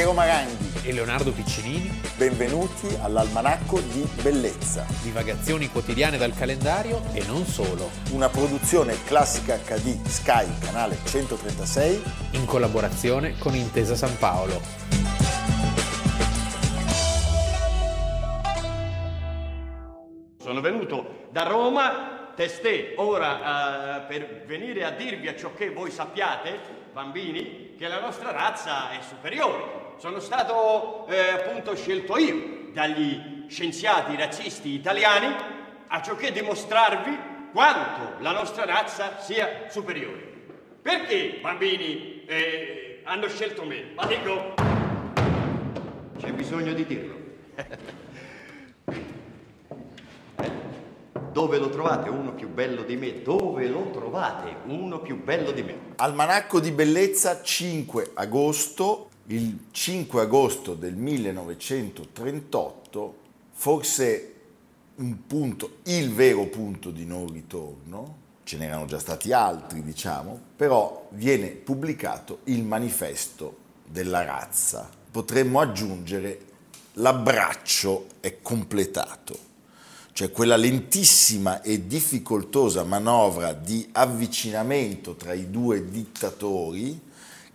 Piero 0.00 0.14
Maranghi 0.14 0.88
e 0.88 0.94
Leonardo 0.94 1.30
Piccinini. 1.30 2.00
Benvenuti 2.16 2.86
all'Almanacco 3.02 3.80
di 3.80 4.00
Bellezza. 4.22 4.86
Divagazioni 5.02 5.68
quotidiane 5.68 6.16
dal 6.16 6.32
calendario 6.32 7.02
e 7.12 7.22
non 7.26 7.44
solo. 7.44 7.90
Una 8.12 8.30
produzione 8.30 8.96
classica 9.04 9.58
HD 9.58 10.02
Sky, 10.06 10.46
canale 10.58 10.96
136. 11.04 12.02
In 12.30 12.46
collaborazione 12.46 13.36
con 13.36 13.54
Intesa 13.54 13.94
San 13.94 14.16
Paolo. 14.16 14.62
Sono 20.38 20.62
venuto 20.62 21.28
da 21.30 21.42
Roma 21.42 22.32
testè 22.34 22.94
ora 22.96 23.98
uh, 23.98 24.06
per 24.06 24.44
venire 24.46 24.82
a 24.84 24.92
dirvi 24.92 25.28
a 25.28 25.36
ciò 25.36 25.52
che 25.52 25.68
voi 25.68 25.90
sappiate 25.90 26.58
bambini, 26.90 27.74
che 27.76 27.86
la 27.86 28.00
nostra 28.00 28.30
razza 28.32 28.90
è 28.92 29.00
superiore. 29.02 29.79
Sono 30.00 30.18
stato 30.18 31.06
eh, 31.08 31.28
appunto 31.28 31.76
scelto 31.76 32.16
io 32.16 32.70
dagli 32.72 33.44
scienziati 33.48 34.16
razzisti 34.16 34.70
italiani 34.70 35.26
a 35.88 36.00
ciò 36.00 36.16
che 36.16 36.32
dimostrarvi 36.32 37.18
quanto 37.52 38.14
la 38.22 38.32
nostra 38.32 38.64
razza 38.64 39.20
sia 39.20 39.66
superiore. 39.68 40.32
Perché, 40.80 41.40
bambini, 41.42 42.24
eh, 42.24 43.02
hanno 43.04 43.28
scelto 43.28 43.66
me? 43.66 43.90
Ma 43.94 44.06
dico, 44.06 44.54
c'è 46.18 46.32
bisogno 46.32 46.72
di 46.72 46.86
dirlo. 46.86 47.18
Dove 51.30 51.58
lo 51.58 51.68
trovate 51.68 52.08
uno 52.08 52.32
più 52.32 52.48
bello 52.48 52.84
di 52.84 52.96
me? 52.96 53.20
Dove 53.20 53.68
lo 53.68 53.90
trovate 53.90 54.56
uno 54.64 55.00
più 55.00 55.22
bello 55.22 55.50
di 55.50 55.62
me? 55.62 55.78
Almanacco 55.96 56.58
di 56.58 56.70
bellezza 56.70 57.42
5 57.42 58.12
agosto, 58.14 59.09
il 59.32 59.66
5 59.70 60.22
agosto 60.22 60.74
del 60.74 60.94
1938, 60.94 63.16
forse 63.52 64.34
un 64.96 65.26
punto, 65.26 65.76
il 65.84 66.12
vero 66.12 66.46
punto 66.46 66.90
di 66.90 67.06
non 67.06 67.32
ritorno, 67.32 68.16
ce 68.42 68.56
n'erano 68.56 68.86
già 68.86 68.98
stati 68.98 69.32
altri 69.32 69.82
diciamo, 69.82 70.40
però 70.56 71.06
viene 71.12 71.46
pubblicato 71.48 72.40
il 72.44 72.64
manifesto 72.64 73.58
della 73.86 74.24
razza. 74.24 74.88
Potremmo 75.10 75.60
aggiungere 75.60 76.46
l'abbraccio 76.94 78.06
è 78.20 78.40
completato 78.42 79.48
cioè 80.12 80.32
quella 80.32 80.56
lentissima 80.56 81.62
e 81.62 81.86
difficoltosa 81.86 82.82
manovra 82.84 83.54
di 83.54 83.88
avvicinamento 83.92 85.14
tra 85.14 85.32
i 85.32 85.50
due 85.50 85.88
dittatori, 85.88 87.00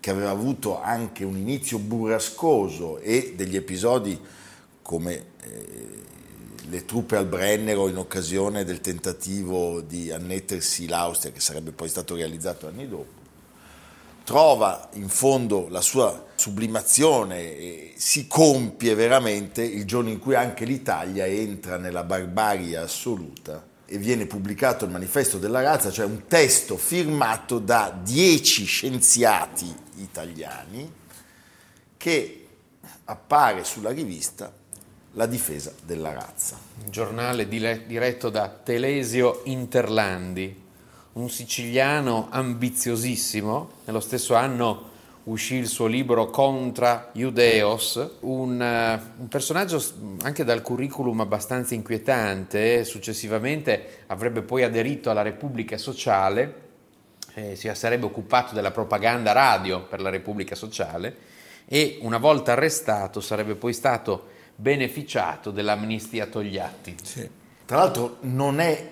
che 0.06 0.12
aveva 0.12 0.30
avuto 0.30 0.80
anche 0.80 1.24
un 1.24 1.36
inizio 1.36 1.80
burrascoso 1.80 3.00
e 3.00 3.34
degli 3.36 3.56
episodi 3.56 4.16
come 4.84 5.26
eh, 5.42 6.04
le 6.70 6.86
truppe 6.86 7.16
al 7.16 7.26
Brennero 7.26 7.88
in 7.88 7.98
occasione 7.98 8.64
del 8.64 8.82
tentativo 8.82 9.82
di 9.82 10.12
annettersi 10.12 10.88
l'Austria, 10.88 11.32
che 11.32 11.40
sarebbe 11.40 11.72
poi 11.72 11.90
stato 11.90 12.14
realizzato 12.14 12.68
anni 12.68 12.88
dopo, 12.88 13.14
trova 14.24 14.90
in 14.94 15.10
fondo 15.10 15.70
la 15.70 15.82
sua 15.82 16.28
sublimazione 16.36 17.58
e 17.58 17.94
si 17.98 18.28
compie 18.28 18.94
veramente 18.94 19.64
il 19.64 19.86
giorno 19.86 20.12
in 20.12 20.20
cui 20.20 20.36
anche 20.36 20.66
l'Italia 20.66 21.26
entra 21.26 21.78
nella 21.78 22.04
barbarie 22.04 22.78
assoluta 22.78 23.74
e 23.86 23.98
viene 23.98 24.26
pubblicato 24.26 24.86
il 24.86 24.92
manifesto 24.92 25.38
della 25.38 25.62
razza, 25.62 25.92
cioè 25.92 26.06
un 26.06 26.26
testo 26.28 26.78
firmato 26.78 27.60
da 27.60 27.98
dieci 28.02 28.66
scienziati 28.66 29.74
italiani 29.98 30.92
che 31.98 32.48
appare 33.06 33.64
sulla 33.64 33.92
rivista 33.92 34.52
La 35.14 35.28
difesa 35.28 35.72
della 35.84 36.12
razza. 36.12 36.58
Un 36.84 36.92
giornale 36.92 37.48
diretto 37.48 38.30
da 38.30 38.50
Telesio 38.50 39.44
Interlandi, 39.46 40.64
un 41.14 41.30
siciliano 41.30 42.28
ambiziosissimo, 42.30 43.72
nello 43.86 44.02
stesso 44.02 44.36
anno 44.36 44.92
uscì 45.26 45.56
il 45.56 45.68
suo 45.68 45.88
libro 45.88 46.30
Contra 46.30 47.10
Judeos, 47.14 48.18
un, 48.22 48.60
uh, 48.60 49.22
un, 49.22 49.28
personaggio 49.28 49.84
anche 50.24 50.44
dal 50.44 50.62
curriculum 50.62 51.22
abbastanza 51.22 51.74
inquietante, 51.74 52.84
successivamente 52.84 54.04
avrebbe 54.08 54.42
poi 54.42 54.64
aderito 54.64 55.10
alla 55.10 55.22
Repubblica 55.22 55.78
Sociale, 55.78 56.64
eh, 57.34 57.56
si 57.56 57.70
sarebbe 57.74 58.06
occupato 58.06 58.54
della 58.54 58.72
propaganda 58.72 59.32
radio 59.32 59.84
per 59.84 60.02
la 60.02 60.10
Repubblica 60.10 60.56
Sociale 60.56 61.34
e 61.66 61.98
una 62.02 62.18
volta 62.18 62.52
arrestato 62.52 63.20
sarebbe 63.20 63.56
poi 63.56 63.74
stato 63.74 64.28
beneficiato 64.56 65.52
dell'amnistia 65.52 66.28
Togliatti. 66.28 66.96
Sì. 67.02 67.30
Tra 67.66 67.78
l'altro 67.78 68.18
non 68.22 68.60
è 68.60 68.92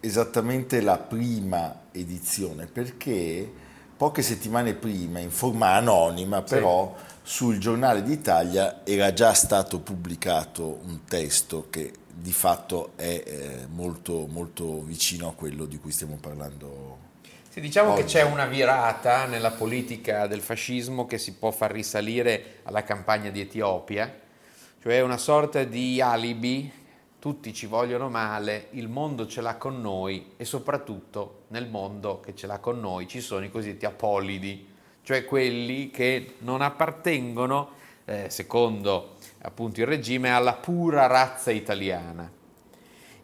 esattamente 0.00 0.80
la 0.80 0.98
prima 0.98 1.84
edizione 1.92 2.66
perché 2.66 3.64
poche 3.96 4.22
settimane 4.22 4.74
prima, 4.74 5.18
in 5.20 5.30
forma 5.30 5.70
anonima, 5.70 6.42
però 6.42 6.94
sì. 6.96 7.14
sul 7.22 7.58
giornale 7.58 8.02
d'Italia 8.02 8.82
era 8.84 9.12
già 9.12 9.32
stato 9.32 9.80
pubblicato 9.80 10.80
un 10.84 11.04
testo 11.04 11.68
che 11.70 11.92
di 12.18 12.32
fatto 12.32 12.92
è 12.96 13.22
eh, 13.24 13.66
molto, 13.68 14.26
molto 14.26 14.82
vicino 14.82 15.28
a 15.28 15.32
quello 15.32 15.64
di 15.64 15.78
cui 15.78 15.92
stiamo 15.92 16.18
parlando. 16.20 17.04
Sì, 17.48 17.60
diciamo 17.60 17.92
oggi. 17.92 18.02
che 18.02 18.06
c'è 18.08 18.22
una 18.22 18.46
virata 18.46 19.24
nella 19.26 19.50
politica 19.50 20.26
del 20.26 20.40
fascismo 20.40 21.06
che 21.06 21.16
si 21.16 21.32
può 21.32 21.50
far 21.50 21.72
risalire 21.72 22.60
alla 22.64 22.82
campagna 22.82 23.30
di 23.30 23.40
Etiopia, 23.40 24.12
cioè 24.82 25.00
una 25.00 25.18
sorta 25.18 25.64
di 25.64 26.00
alibi 26.00 26.70
tutti 27.26 27.52
ci 27.52 27.66
vogliono 27.66 28.08
male, 28.08 28.68
il 28.74 28.88
mondo 28.88 29.26
ce 29.26 29.40
l'ha 29.40 29.56
con 29.56 29.80
noi 29.80 30.34
e 30.36 30.44
soprattutto 30.44 31.46
nel 31.48 31.66
mondo 31.66 32.20
che 32.20 32.36
ce 32.36 32.46
l'ha 32.46 32.60
con 32.60 32.78
noi 32.78 33.08
ci 33.08 33.20
sono 33.20 33.44
i 33.44 33.50
cosiddetti 33.50 33.84
apolidi, 33.84 34.64
cioè 35.02 35.24
quelli 35.24 35.90
che 35.90 36.34
non 36.42 36.62
appartengono, 36.62 37.70
eh, 38.04 38.26
secondo 38.28 39.16
appunto 39.40 39.80
il 39.80 39.88
regime, 39.88 40.30
alla 40.30 40.52
pura 40.52 41.06
razza 41.06 41.50
italiana. 41.50 42.30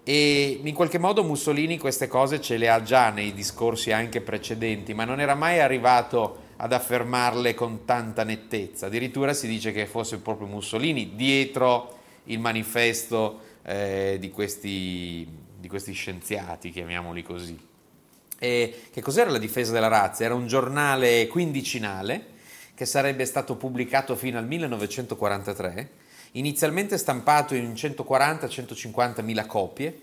E 0.02 0.60
in 0.60 0.74
qualche 0.74 0.98
modo 0.98 1.22
Mussolini 1.22 1.78
queste 1.78 2.08
cose 2.08 2.40
ce 2.40 2.56
le 2.56 2.68
ha 2.68 2.82
già 2.82 3.10
nei 3.10 3.32
discorsi 3.32 3.92
anche 3.92 4.20
precedenti, 4.20 4.94
ma 4.94 5.04
non 5.04 5.20
era 5.20 5.36
mai 5.36 5.60
arrivato 5.60 6.38
ad 6.56 6.72
affermarle 6.72 7.54
con 7.54 7.84
tanta 7.84 8.24
nettezza. 8.24 8.86
Addirittura 8.86 9.32
si 9.32 9.46
dice 9.46 9.70
che 9.70 9.86
fosse 9.86 10.18
proprio 10.18 10.48
Mussolini 10.48 11.14
dietro 11.14 12.00
il 12.24 12.40
manifesto 12.40 13.50
eh, 13.64 14.16
di, 14.18 14.30
questi, 14.30 15.26
di 15.58 15.68
questi 15.68 15.92
scienziati, 15.92 16.70
chiamiamoli 16.70 17.22
così. 17.22 17.70
E 18.38 18.82
che 18.90 19.00
cos'era 19.00 19.30
la 19.30 19.38
difesa 19.38 19.72
della 19.72 19.88
razza? 19.88 20.24
Era 20.24 20.34
un 20.34 20.46
giornale 20.46 21.26
quindicinale 21.28 22.30
che 22.74 22.84
sarebbe 22.86 23.24
stato 23.24 23.56
pubblicato 23.56 24.16
fino 24.16 24.38
al 24.38 24.46
1943, 24.46 25.90
inizialmente 26.32 26.98
stampato 26.98 27.54
in 27.54 27.72
140-150 27.74 29.22
mila 29.22 29.46
copie. 29.46 30.00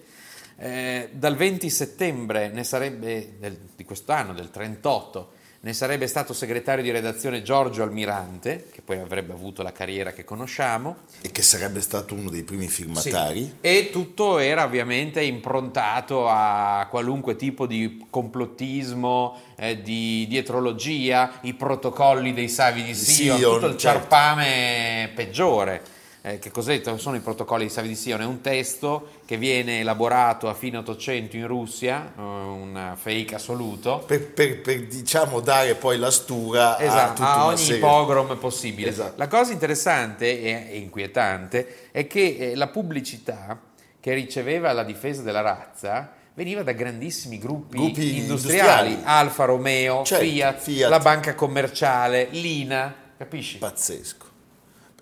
Eh, 0.57 1.09
dal 1.11 1.35
20 1.35 1.69
settembre 1.69 2.63
sarebbe, 2.63 3.35
del, 3.39 3.57
di 3.75 3.83
quest'anno, 3.83 4.33
del 4.33 4.49
38, 4.51 5.31
ne 5.61 5.73
sarebbe 5.73 6.07
stato 6.07 6.33
segretario 6.33 6.83
di 6.83 6.89
redazione 6.89 7.41
Giorgio 7.41 7.83
Almirante, 7.83 8.67
che 8.71 8.81
poi 8.81 8.99
avrebbe 8.99 9.33
avuto 9.33 9.61
la 9.61 9.73
carriera 9.73 10.13
che 10.13 10.23
conosciamo. 10.23 10.97
E 11.21 11.31
che 11.31 11.41
sarebbe 11.41 11.81
stato 11.81 12.13
uno 12.13 12.29
dei 12.29 12.43
primi 12.43 12.67
firmatari. 12.67 13.43
Sì. 13.43 13.53
E 13.59 13.89
tutto 13.91 14.37
era 14.37 14.63
ovviamente 14.63 15.21
improntato 15.21 16.29
a 16.29 16.87
qualunque 16.89 17.35
tipo 17.35 17.67
di 17.67 18.05
complottismo, 18.09 19.37
eh, 19.57 19.81
di 19.81 20.25
dietrologia, 20.29 21.39
i 21.41 21.53
protocolli 21.53 22.33
dei 22.33 22.47
savi 22.47 22.83
di 22.83 22.95
Sion, 22.95 23.37
Sion 23.37 23.53
tutto 23.53 23.65
il 23.67 23.77
certo. 23.77 23.99
ciarpame 23.99 25.11
peggiore 25.13 25.97
eh, 26.21 26.37
che 26.37 26.51
cos'è? 26.51 26.81
sono 26.97 27.15
i 27.15 27.21
protocolli 27.21 27.63
di 27.63 27.69
Savi 27.69 27.87
di 27.87 27.95
Sion? 27.95 28.21
È 28.21 28.25
un 28.25 28.41
testo 28.41 29.19
che 29.25 29.37
viene 29.37 29.79
elaborato 29.79 30.49
a 30.49 30.53
fine 30.53 30.77
800 30.77 31.37
in 31.37 31.47
Russia, 31.47 32.11
uh, 32.13 32.21
un 32.21 32.93
fake 32.95 33.35
assoluto. 33.35 34.03
Per, 34.05 34.33
per, 34.33 34.59
per, 34.59 34.85
diciamo 34.85 35.39
dare 35.39 35.75
poi 35.75 35.97
la 35.97 36.11
stura 36.11 36.77
esatto, 36.77 37.21
a, 37.21 37.35
a 37.35 37.45
ogni 37.45 37.57
serie. 37.57 37.79
pogrom 37.79 38.37
possibile. 38.37 38.89
Esatto. 38.89 39.13
La 39.15 39.27
cosa 39.27 39.53
interessante 39.53 40.41
e 40.41 40.77
inquietante 40.77 41.89
è 41.91 42.05
che 42.05 42.35
eh, 42.37 42.55
la 42.55 42.67
pubblicità 42.67 43.57
che 44.01 44.13
riceveva 44.13 44.73
la 44.73 44.83
difesa 44.83 45.21
della 45.21 45.41
razza 45.41 46.13
veniva 46.33 46.63
da 46.63 46.73
grandissimi 46.73 47.37
gruppi, 47.37 47.77
gruppi 47.77 48.17
industriali, 48.17 48.89
industriali, 48.89 49.01
Alfa 49.03 49.45
Romeo, 49.45 50.03
certo, 50.03 50.25
Fiat, 50.25 50.59
Fiat, 50.59 50.89
la 50.89 50.99
banca 50.99 51.33
commerciale, 51.35 52.27
l'INA, 52.31 52.93
capisci? 53.17 53.57
Pazzesco. 53.57 54.27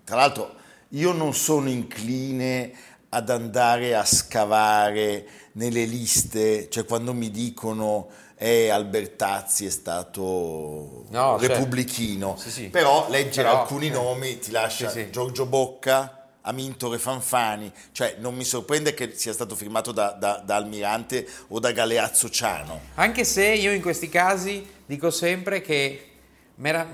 Tra 0.04 0.16
l'altro 0.16 0.57
io 0.90 1.12
non 1.12 1.34
sono 1.34 1.70
incline 1.70 2.72
ad 3.10 3.30
andare 3.30 3.96
a 3.96 4.06
scavare 4.06 5.26
nelle 5.54 5.86
liste, 5.86 6.70
cioè 6.70 6.86
quando 6.86 7.14
mi 7.14 7.32
dicono 7.32 8.08
eh, 8.38 8.70
Albertazzi 8.70 9.66
è 9.66 9.70
stato 9.70 11.06
No, 11.10 11.38
certo. 11.40 11.54
repubblichino, 11.54 12.36
Sì, 12.38 12.52
sì. 12.52 12.64
però 12.70 13.08
leggere 13.10 13.48
Però, 13.48 13.62
alcuni 13.62 13.88
eh, 13.88 13.92
nomi 13.92 14.40
ti 14.40 14.52
lascia 14.52 14.90
sì. 14.90 15.10
Giorgio 15.10 15.46
Bocca, 15.46 16.28
Amintore 16.42 16.98
Fanfani, 17.00 17.72
cioè 17.92 18.18
non 18.20 18.36
mi 18.36 18.44
sorprende 18.44 18.94
che 18.94 19.14
sia 19.16 19.34
stato 19.34 19.56
firmato 19.56 19.92
da, 19.92 20.12
da- 20.12 20.42
da 20.46 20.56
Almirante 20.56 21.28
o 21.48 21.60
da 21.60 21.72
Galeazzo 21.72 22.30
Ciano. 22.30 22.80
Anche 22.96 23.24
se 23.26 23.46
io 23.48 23.72
in 23.74 23.82
questi 23.82 24.08
casi 24.10 24.66
dico 24.86 25.10
sempre 25.10 25.62
che 25.62 26.08
mera- 26.56 26.88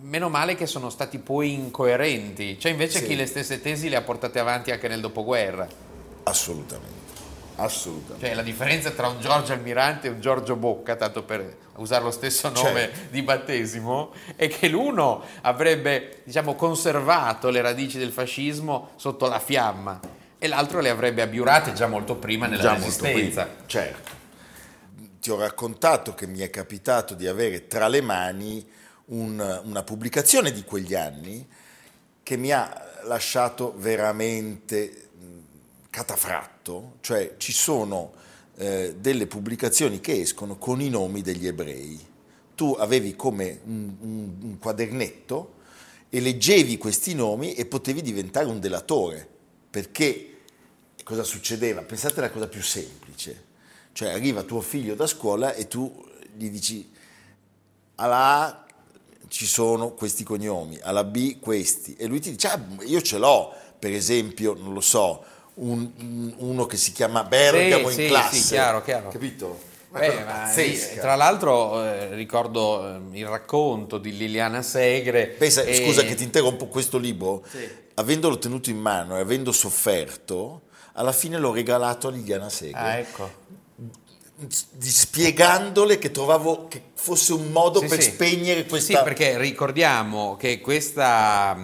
meno 0.00 0.28
male 0.28 0.54
che 0.54 0.66
sono 0.66 0.90
stati 0.90 1.18
poi 1.18 1.52
incoerenti, 1.54 2.58
cioè 2.58 2.72
invece 2.72 3.00
Sì. 3.00 3.06
chi 3.06 3.16
le 3.16 3.26
stesse 3.26 3.60
tesi 3.60 3.88
le 3.88 3.96
ha 3.96 4.02
portate 4.02 4.38
avanti 4.38 4.70
anche 4.70 4.88
nel 4.88 5.00
dopoguerra. 5.00 5.66
Assolutamente, 6.24 7.12
assolutamente. 7.56 8.26
Cioè 8.26 8.34
la 8.34 8.42
differenza 8.42 8.90
tra 8.90 9.08
un 9.08 9.20
Giorgio 9.20 9.52
Almirante 9.52 10.08
e 10.08 10.10
un 10.10 10.20
Giorgio 10.20 10.56
Bocca, 10.56 10.96
tanto 10.96 11.22
per 11.22 11.56
usare 11.76 12.02
lo 12.04 12.10
stesso 12.10 12.48
nome 12.50 12.80
Certo. 12.80 12.98
di 13.10 13.22
battesimo, 13.22 14.12
è 14.36 14.48
che 14.48 14.68
l'uno 14.68 15.22
avrebbe 15.42 16.20
diciamo, 16.24 16.54
conservato 16.54 17.48
le 17.50 17.60
radici 17.60 17.98
del 17.98 18.12
fascismo 18.12 18.90
sotto 18.96 19.28
la 19.28 19.38
fiamma 19.38 20.00
e 20.38 20.48
l'altro 20.48 20.80
le 20.80 20.90
avrebbe 20.90 21.22
abiurate 21.22 21.72
già 21.72 21.86
molto 21.86 22.16
prima 22.16 22.46
nella 22.46 22.62
Già 22.62 22.72
molto 22.72 22.84
resistenza. 23.04 23.42
prima, 23.44 23.64
certo. 23.66 24.10
Ti 25.20 25.30
ho 25.30 25.38
raccontato 25.38 26.14
che 26.14 26.26
mi 26.26 26.38
è 26.40 26.50
capitato 26.50 27.14
di 27.14 27.26
avere 27.26 27.66
tra 27.66 27.88
le 27.88 28.00
mani 28.00 28.64
un- 29.06 29.60
una 29.64 29.82
pubblicazione 29.82 30.52
di 30.52 30.62
quegli 30.64 30.94
anni 30.94 31.46
che 32.22 32.36
mi 32.36 32.50
ha 32.52 33.00
lasciato 33.04 33.74
veramente 33.76 35.08
catafratto, 35.90 36.96
cioè 37.00 37.34
ci 37.38 37.52
sono 37.52 38.12
eh, 38.58 38.96
delle 38.98 39.26
pubblicazioni 39.26 40.00
che 40.00 40.20
escono 40.20 40.56
con 40.56 40.80
i 40.80 40.88
nomi 40.88 41.20
degli 41.20 41.46
ebrei. 41.46 42.00
Tu 42.54 42.74
avevi 42.78 43.14
come 43.14 43.60
un, 43.64 43.94
un- 44.00 44.36
un 44.40 44.58
quadernetto 44.58 45.56
e 46.08 46.20
leggevi 46.20 46.78
questi 46.78 47.14
nomi 47.14 47.52
e 47.54 47.66
potevi 47.66 48.00
diventare 48.00 48.46
un 48.46 48.58
delatore, 48.58 49.28
perché 49.68 50.38
cosa 51.04 51.22
succedeva? 51.22 51.82
Pensate 51.82 52.18
alla 52.20 52.30
cosa 52.30 52.48
più 52.48 52.62
semplice, 52.62 53.44
cioè 53.92 54.10
arriva 54.12 54.42
tuo 54.42 54.62
figlio 54.62 54.94
da 54.94 55.06
scuola 55.06 55.52
e 55.52 55.68
tu 55.68 56.04
gli 56.34 56.48
dici 56.48 56.90
alla 57.96 58.46
A 58.46 58.65
ci 59.28 59.46
sono 59.46 59.90
questi 59.90 60.24
cognomi, 60.24 60.78
alla 60.82 61.04
B 61.04 61.38
questi, 61.40 61.94
e 61.96 62.06
lui 62.06 62.20
ti 62.20 62.30
dice, 62.30 62.48
ah, 62.48 62.60
io 62.84 63.00
ce 63.02 63.18
l'ho, 63.18 63.52
per 63.78 63.92
esempio, 63.92 64.54
non 64.58 64.72
lo 64.72 64.80
so, 64.80 65.22
un- 65.54 65.90
un- 65.98 66.34
uno 66.38 66.66
che 66.66 66.76
si 66.76 66.92
chiama 66.92 67.24
Bergamo 67.24 67.88
Sì, 67.90 68.00
in 68.00 68.06
sì, 68.06 68.06
classe, 68.08 68.36
sì, 68.36 68.48
chiaro, 68.48 68.82
chiaro. 68.82 69.08
capito? 69.08 69.74
Beh, 69.88 70.24
lì, 70.56 70.78
tra 70.96 71.14
l'altro 71.14 71.82
eh, 71.82 72.14
ricordo 72.14 72.86
eh, 72.86 73.18
il 73.18 73.26
racconto 73.26 73.96
di 73.96 74.14
Liliana 74.14 74.60
Segre. 74.60 75.28
Pensa, 75.28 75.62
e- 75.62 75.74
scusa 75.82 76.02
che 76.02 76.14
ti 76.14 76.22
interrompo, 76.24 76.66
questo 76.66 76.98
libro, 76.98 77.42
Sì. 77.48 77.66
avendolo 77.94 78.36
tenuto 78.38 78.68
in 78.68 78.78
mano 78.78 79.16
e 79.16 79.20
avendo 79.20 79.52
sofferto, 79.52 80.62
alla 80.92 81.12
fine 81.12 81.38
l'ho 81.38 81.52
regalato 81.52 82.08
a 82.08 82.10
Liliana 82.10 82.50
Segre. 82.50 82.78
Ah, 82.78 82.96
ecco. 82.98 83.30
Spiegandole 84.78 85.98
che 85.98 86.10
trovavo 86.10 86.68
che 86.68 86.82
fosse 86.94 87.32
un 87.32 87.50
modo 87.50 87.80
Sì, 87.80 87.86
per 87.86 88.02
sì. 88.02 88.10
spegnere 88.10 88.66
questa 88.66 88.98
Sì, 88.98 89.04
perché 89.04 89.38
ricordiamo 89.38 90.36
che 90.36 90.60
questa, 90.60 91.56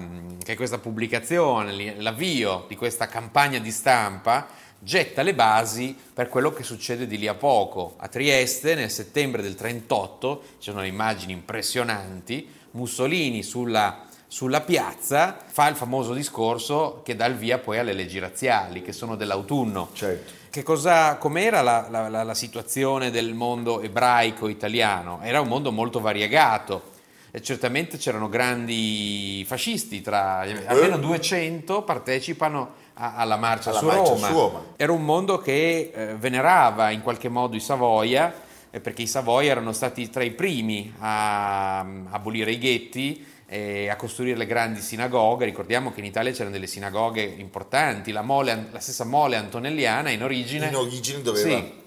che 0.42 0.56
questa 0.56 0.78
pubblicazione, 0.78 1.72
li- 1.72 1.94
l'avvio 1.98 2.64
di 2.68 2.76
questa 2.76 3.06
campagna 3.08 3.58
di 3.58 3.70
stampa 3.70 4.48
getta 4.78 5.22
le 5.22 5.34
basi 5.34 5.96
per 6.12 6.28
quello 6.28 6.50
che 6.52 6.64
succede 6.64 7.06
di 7.06 7.18
lì 7.18 7.28
a 7.28 7.34
poco. 7.34 7.94
A 7.98 8.08
Trieste, 8.08 8.74
nel 8.74 8.90
settembre 8.90 9.42
del 9.42 9.54
38, 9.54 10.42
ci 10.58 10.70
sono 10.70 10.84
immagini 10.84 11.32
impressionanti, 11.32 12.48
Mussolini 12.72 13.42
sulla, 13.42 14.06
sulla 14.32 14.62
piazza 14.62 15.36
fa 15.46 15.68
il 15.68 15.76
famoso 15.76 16.14
discorso 16.14 17.02
che 17.04 17.14
dà 17.14 17.26
il 17.26 17.34
via 17.34 17.58
poi 17.58 17.78
alle 17.78 17.92
leggi 17.92 18.18
razziali, 18.18 18.80
che 18.80 18.94
sono 18.94 19.14
dell'autunno. 19.14 19.90
Certo. 19.92 20.32
Che 20.48 20.62
cosa, 20.62 21.16
com'era 21.18 21.60
la, 21.60 21.86
la- 21.90 22.08
la- 22.08 22.32
situazione 22.32 23.10
del 23.10 23.34
mondo 23.34 23.82
ebraico 23.82 24.48
italiano? 24.48 25.18
Era 25.22 25.42
un 25.42 25.48
mondo 25.48 25.70
molto 25.70 26.00
variegato 26.00 26.92
e 27.30 27.42
certamente 27.42 27.98
c'erano 27.98 28.30
grandi 28.30 29.44
fascisti, 29.46 30.00
tra, 30.00 30.46
almeno 30.64 30.96
200 30.96 31.82
partecipano 31.82 32.70
a- 32.94 33.16
alla 33.16 33.36
marcia, 33.36 33.68
Alla 33.68 33.78
su, 33.80 33.84
marcia 33.84 34.12
Roma. 34.14 34.26
su 34.28 34.32
Roma. 34.32 34.64
Era 34.76 34.92
un 34.92 35.04
mondo 35.04 35.36
che 35.40 35.92
eh, 35.94 36.14
venerava 36.16 36.88
in 36.88 37.02
qualche 37.02 37.28
modo 37.28 37.54
i 37.54 37.60
Savoia, 37.60 38.32
eh, 38.70 38.80
perché 38.80 39.02
i 39.02 39.06
Savoia 39.06 39.50
erano 39.50 39.72
stati 39.72 40.08
tra 40.08 40.22
i 40.22 40.30
primi 40.30 40.90
a, 41.00 41.80
a 41.80 41.86
abolire 42.12 42.50
i 42.52 42.58
ghetti 42.58 43.26
e 43.52 43.90
a 43.90 43.96
costruire 43.96 44.38
le 44.38 44.46
grandi 44.46 44.80
sinagoghe. 44.80 45.44
Ricordiamo 45.44 45.92
che 45.92 46.00
in 46.00 46.06
Italia 46.06 46.32
c'erano 46.32 46.52
delle 46.52 46.66
sinagoghe 46.66 47.20
importanti, 47.22 48.10
la, 48.10 48.22
mole- 48.22 48.68
la 48.70 48.80
stessa 48.80 49.04
mole 49.04 49.36
antonelliana 49.36 50.08
in 50.08 50.22
origine. 50.22 50.68
in 50.68 50.74
origine 50.74 51.20
doveva 51.20 51.48
Sì. 51.48 51.80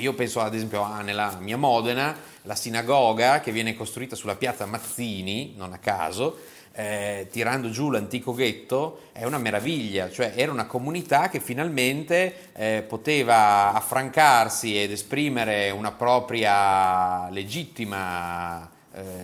Io 0.00 0.14
penso 0.14 0.40
ad 0.40 0.54
esempio 0.54 0.82
a, 0.82 1.02
nella 1.02 1.36
mia 1.38 1.58
Modena, 1.58 2.16
la 2.42 2.54
sinagoga 2.54 3.40
che 3.40 3.52
viene 3.52 3.76
costruita 3.76 4.16
sulla 4.16 4.36
piazza 4.36 4.64
Mazzini, 4.64 5.52
non 5.54 5.74
a 5.74 5.78
caso, 5.78 6.38
eh, 6.72 7.28
tirando 7.30 7.68
giù 7.70 7.90
l'antico 7.90 8.32
ghetto, 8.32 9.02
è 9.12 9.24
una 9.24 9.38
meraviglia, 9.38 10.10
cioè 10.10 10.32
era 10.34 10.50
una 10.50 10.66
comunità 10.66 11.28
che 11.28 11.40
finalmente 11.40 12.50
eh, 12.54 12.84
poteva 12.86 13.74
affrancarsi 13.74 14.80
ed 14.80 14.90
esprimere 14.90 15.70
una 15.70 15.92
propria 15.92 17.28
legittima 17.30 18.70
eh, 18.70 18.75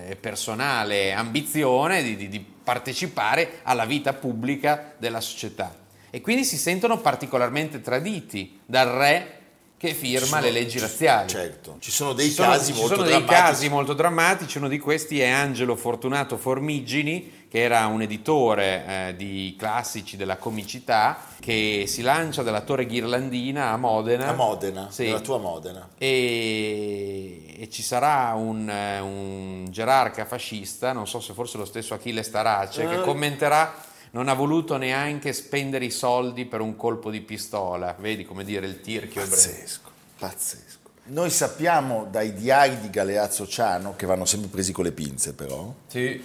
e 0.09 0.17
personale 0.17 1.13
ambizione 1.13 2.03
di, 2.03 2.17
di- 2.17 2.29
di 2.29 2.45
partecipare 2.63 3.61
alla 3.63 3.85
vita 3.85 4.13
pubblica 4.13 4.95
della 4.99 5.21
società. 5.21 5.75
E 6.11 6.21
quindi 6.21 6.45
si 6.45 6.59
sentono 6.59 6.99
particolarmente 6.99 7.81
traditi 7.81 8.61
dal 8.67 8.89
re 8.89 9.41
che 9.89 9.95
firma 9.95 10.27
sono- 10.27 10.43
le 10.43 10.51
leggi 10.53 10.79
razziali. 10.79 11.29
Certo, 11.29 11.77
ci 11.81 11.91
sono 11.91 12.13
dei 12.13 12.27
Ci 12.29 12.35
sono, 12.35 12.51
casi 12.53 12.73
ci 12.73 12.79
molto 12.79 12.95
sono 12.95 13.07
dei 13.09 13.25
casi 13.25 13.69
molto 13.69 13.95
drammatici, 13.95 14.59
uno 14.59 14.69
di 14.69 14.79
questi 14.79 15.19
è 15.21 15.29
Angelo 15.29 15.75
Fortunato 15.75 16.37
Formigini, 16.37 17.41
che 17.49 17.61
era 17.61 17.87
un 17.87 18.01
editore 18.01 18.85
eh, 18.87 19.17
di 19.17 19.57
classici 19.59 20.17
della 20.17 20.37
comicità, 20.37 21.19
che 21.41 21.85
si 21.89 22.01
lancia 22.03 22.43
dalla 22.43 22.61
Torre 22.61 22.87
Ghirlandina 22.87 23.71
a 23.73 23.77
Modena. 23.77 24.29
a 24.29 24.33
Modena, 24.35 24.87
Sì. 24.89 25.07
nella 25.07 25.19
tua 25.21 25.39
Modena. 25.39 25.89
E, 25.99 27.57
e 27.59 27.69
ci 27.69 27.83
sarà 27.83 28.35
un, 28.37 28.69
eh, 28.71 29.01
un 29.01 29.67
gerarca 29.71 30.25
fascista, 30.25 30.93
non 30.93 31.07
so 31.09 31.19
se 31.21 31.33
forse 31.33 31.59
lo 31.59 31.65
stesso 31.65 31.93
Achille 31.95 32.23
Starace, 32.23 32.87
che 32.87 32.95
Eh. 32.95 33.01
commenterà 33.01 33.75
non 34.13 34.29
ha 34.29 34.35
voluto 34.35 34.77
neanche 34.77 35.33
spendere 35.33 35.85
i 35.85 35.91
soldi 35.91 36.45
per 36.45 36.61
un 36.61 36.77
colpo 36.77 37.11
di 37.11 37.21
pistola. 37.21 37.95
Vedi 37.99 38.25
come 38.25 38.45
dire 38.45 38.67
il 38.67 38.81
tirchio. 38.81 39.23
Pazzesco, 39.23 39.91
pazzesco. 40.19 40.79
Noi 41.05 41.31
sappiamo 41.31 42.07
dai 42.11 42.33
diari 42.33 42.79
di 42.81 42.89
Galeazzo 42.89 43.47
Ciano, 43.47 43.97
che 43.97 44.07
vanno 44.07 44.25
sempre 44.25 44.49
presi 44.51 44.73
con 44.73 44.85
le 44.85 44.93
pinze 44.93 45.33
però, 45.33 45.75
Sì. 45.89 46.23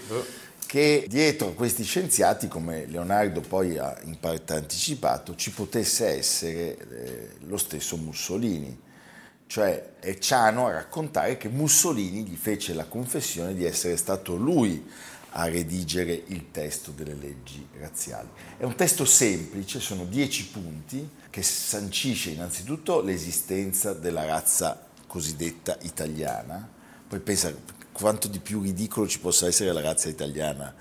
che 0.67 1.05
dietro 1.07 1.53
questi 1.53 1.83
scienziati, 1.83 2.47
come 2.47 2.85
Leonardo 2.85 3.41
poi 3.41 3.77
ha 3.77 3.97
in 4.03 4.19
parte 4.19 4.53
anticipato, 4.53 5.35
ci 5.35 5.51
potesse 5.51 6.07
essere 6.07 6.77
eh, 6.77 7.29
lo 7.47 7.57
stesso 7.57 7.97
Mussolini. 7.97 8.85
Cioè 9.47 9.93
è 9.99 10.17
Ciano 10.19 10.67
a 10.67 10.73
raccontare 10.73 11.37
che 11.37 11.47
Mussolini 11.47 12.23
gli 12.23 12.35
fece 12.35 12.73
la 12.73 12.83
confessione 12.85 13.55
di 13.55 13.63
essere 13.63 13.95
stato 13.95 14.35
lui 14.35 14.85
a 15.31 15.47
redigere 15.47 16.23
il 16.27 16.51
testo 16.51 16.91
delle 16.91 17.13
leggi 17.13 17.65
razziali. 17.79 18.27
È 18.57 18.63
un 18.63 18.75
testo 18.75 19.05
semplice, 19.05 19.79
sono 19.79 20.05
dieci 20.05 20.45
punti, 20.47 21.07
che 21.29 21.43
sancisce 21.43 22.31
innanzitutto 22.31 23.01
l'esistenza 23.01 23.93
della 23.93 24.25
razza 24.25 24.87
cosiddetta 25.05 25.77
italiana, 25.83 26.67
poi 27.07 27.19
pensa 27.19 27.53
quanto 27.91 28.27
di 28.27 28.39
più 28.39 28.61
ridicolo 28.61 29.07
ci 29.07 29.19
possa 29.19 29.47
essere 29.47 29.71
la 29.71 29.81
razza 29.81 30.09
italiana. 30.09 30.73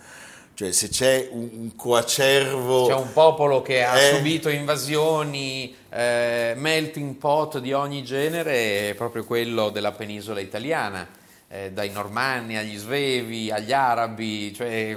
Cioè 0.55 0.73
se 0.73 0.89
c'è 0.89 1.29
un, 1.33 1.51
un 1.53 1.77
coacervo... 1.77 2.87
C'è 2.87 2.95
un 2.95 3.13
popolo 3.13 3.61
che 3.61 3.85
ha 3.85 3.99
Eh. 3.99 4.15
subito 4.15 4.49
invasioni, 4.49 5.75
eh, 5.91 6.55
melting 6.57 7.17
pot 7.17 7.59
di 7.59 7.75
ogni 7.75 8.03
genere, 8.03 8.89
è 8.89 8.95
proprio 8.95 9.25
quello 9.25 9.69
della 9.69 9.93
penisola 9.93 10.41
italiana, 10.41 11.07
eh, 11.49 11.73
dai 11.73 11.91
normanni 11.91 12.57
agli 12.57 12.77
svevi, 12.77 13.51
agli 13.51 13.73
arabi, 13.73 14.53
cioè 14.55 14.97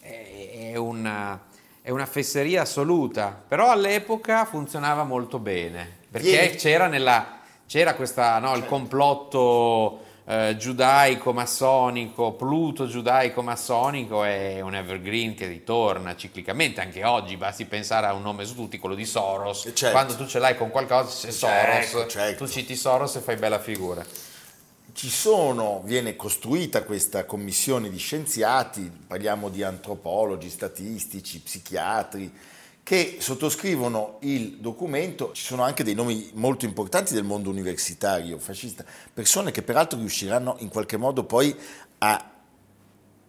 è, 0.00 0.76
una, 0.76 1.40
è 1.82 1.90
una 1.90 2.06
fesseria 2.06 2.62
assoluta, 2.62 3.40
però 3.46 3.70
all'epoca 3.70 4.44
funzionava 4.44 5.04
molto 5.04 5.38
bene, 5.38 5.98
perché 6.10 6.30
Vieni. 6.30 6.56
c'era, 6.56 6.86
nella, 6.86 7.40
c'era 7.66 7.94
questa, 7.94 8.38
no, 8.38 8.56
il 8.56 8.66
complotto 8.66 10.08
eh, 10.24 10.56
giudaico-massonico, 10.56 12.32
Pluto 12.32 12.86
giudaico-massonico 12.86 14.24
è 14.24 14.60
un 14.60 14.74
evergreen 14.74 15.34
che 15.34 15.46
ritorna 15.46 16.16
ciclicamente, 16.16 16.80
anche 16.80 17.04
oggi 17.04 17.36
basti 17.36 17.64
pensare 17.64 18.06
a 18.06 18.12
un 18.12 18.22
nome 18.22 18.44
su 18.44 18.54
tutti, 18.54 18.78
quello 18.78 18.94
di 18.94 19.04
Soros, 19.06 19.70
certo. 19.74 19.90
quando 19.90 20.16
tu 20.16 20.26
ce 20.26 20.38
l'hai 20.38 20.56
con 20.56 20.70
qualcosa, 20.70 21.08
se 21.10 21.30
Soros, 21.30 21.54
certo, 21.54 22.06
certo. 22.06 22.44
tu 22.44 22.50
citi 22.50 22.76
Soros 22.76 23.16
e 23.16 23.20
fai 23.20 23.36
bella 23.36 23.58
figura. 23.58 24.04
Sono, 25.08 25.80
viene 25.84 26.14
costruita 26.14 26.82
questa 26.82 27.24
commissione 27.24 27.88
di 27.88 27.96
scienziati, 27.96 28.90
parliamo 29.06 29.48
di 29.48 29.62
antropologi, 29.62 30.50
statistici, 30.50 31.40
psichiatri, 31.40 32.30
che 32.82 33.16
sottoscrivono 33.18 34.18
il 34.20 34.58
documento, 34.58 35.32
ci 35.32 35.44
sono 35.44 35.62
anche 35.62 35.84
dei 35.84 35.94
nomi 35.94 36.30
molto 36.34 36.64
importanti 36.66 37.14
del 37.14 37.24
mondo 37.24 37.48
universitario 37.48 38.38
fascista, 38.38 38.84
persone 39.14 39.52
che 39.52 39.62
peraltro 39.62 39.98
riusciranno 39.98 40.56
in 40.58 40.68
qualche 40.68 40.96
modo 40.96 41.24
poi 41.24 41.56
a 41.98 42.32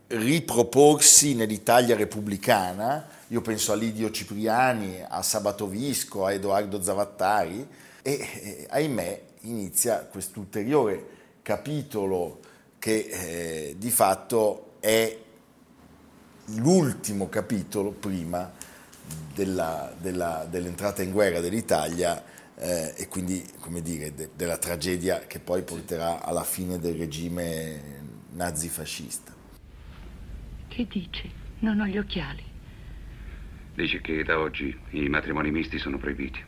riproporsi 0.07 1.35
nell'Italia 1.35 1.95
repubblicana, 1.95 3.07
io 3.27 3.41
penso 3.41 3.71
a 3.71 3.75
Lidio 3.75 4.11
Cipriani, 4.11 5.05
a 5.07 5.21
Sabato 5.21 5.67
Visco, 5.67 6.25
a 6.25 6.33
Edoardo 6.33 6.81
Zavattari 6.81 7.65
e 8.01 8.11
eh, 8.11 8.67
ahimè 8.69 9.21
inizia 9.41 9.99
quest'ulteriore 9.99 11.19
capitolo 11.41 12.39
che 12.79 12.97
eh, 12.97 13.75
di 13.77 13.91
fatto 13.91 14.73
è 14.79 15.17
l'ultimo 16.55 17.29
capitolo 17.29 17.91
prima 17.91 18.51
della, 19.33 19.93
della, 19.97 20.47
dell'entrata 20.49 21.03
in 21.03 21.11
guerra 21.11 21.39
dell'Italia 21.39 22.23
eh, 22.55 22.93
e 22.95 23.07
quindi 23.07 23.43
come 23.59 23.81
dire, 23.81 24.13
de, 24.13 24.29
della 24.35 24.57
tragedia 24.57 25.19
che 25.19 25.39
poi 25.39 25.63
porterà 25.63 26.23
alla 26.23 26.43
fine 26.43 26.79
del 26.79 26.95
regime 26.95 27.99
nazifascista. 28.31 29.33
Che 30.67 30.87
dice? 30.89 31.29
Non 31.59 31.79
ho 31.79 31.85
gli 31.85 31.97
occhiali. 31.97 32.43
Dice 33.73 34.01
che 34.01 34.23
da 34.23 34.39
oggi 34.39 34.77
i 34.91 35.07
matrimoni 35.07 35.51
misti 35.51 35.77
sono 35.77 35.97
proibiti 35.97 36.43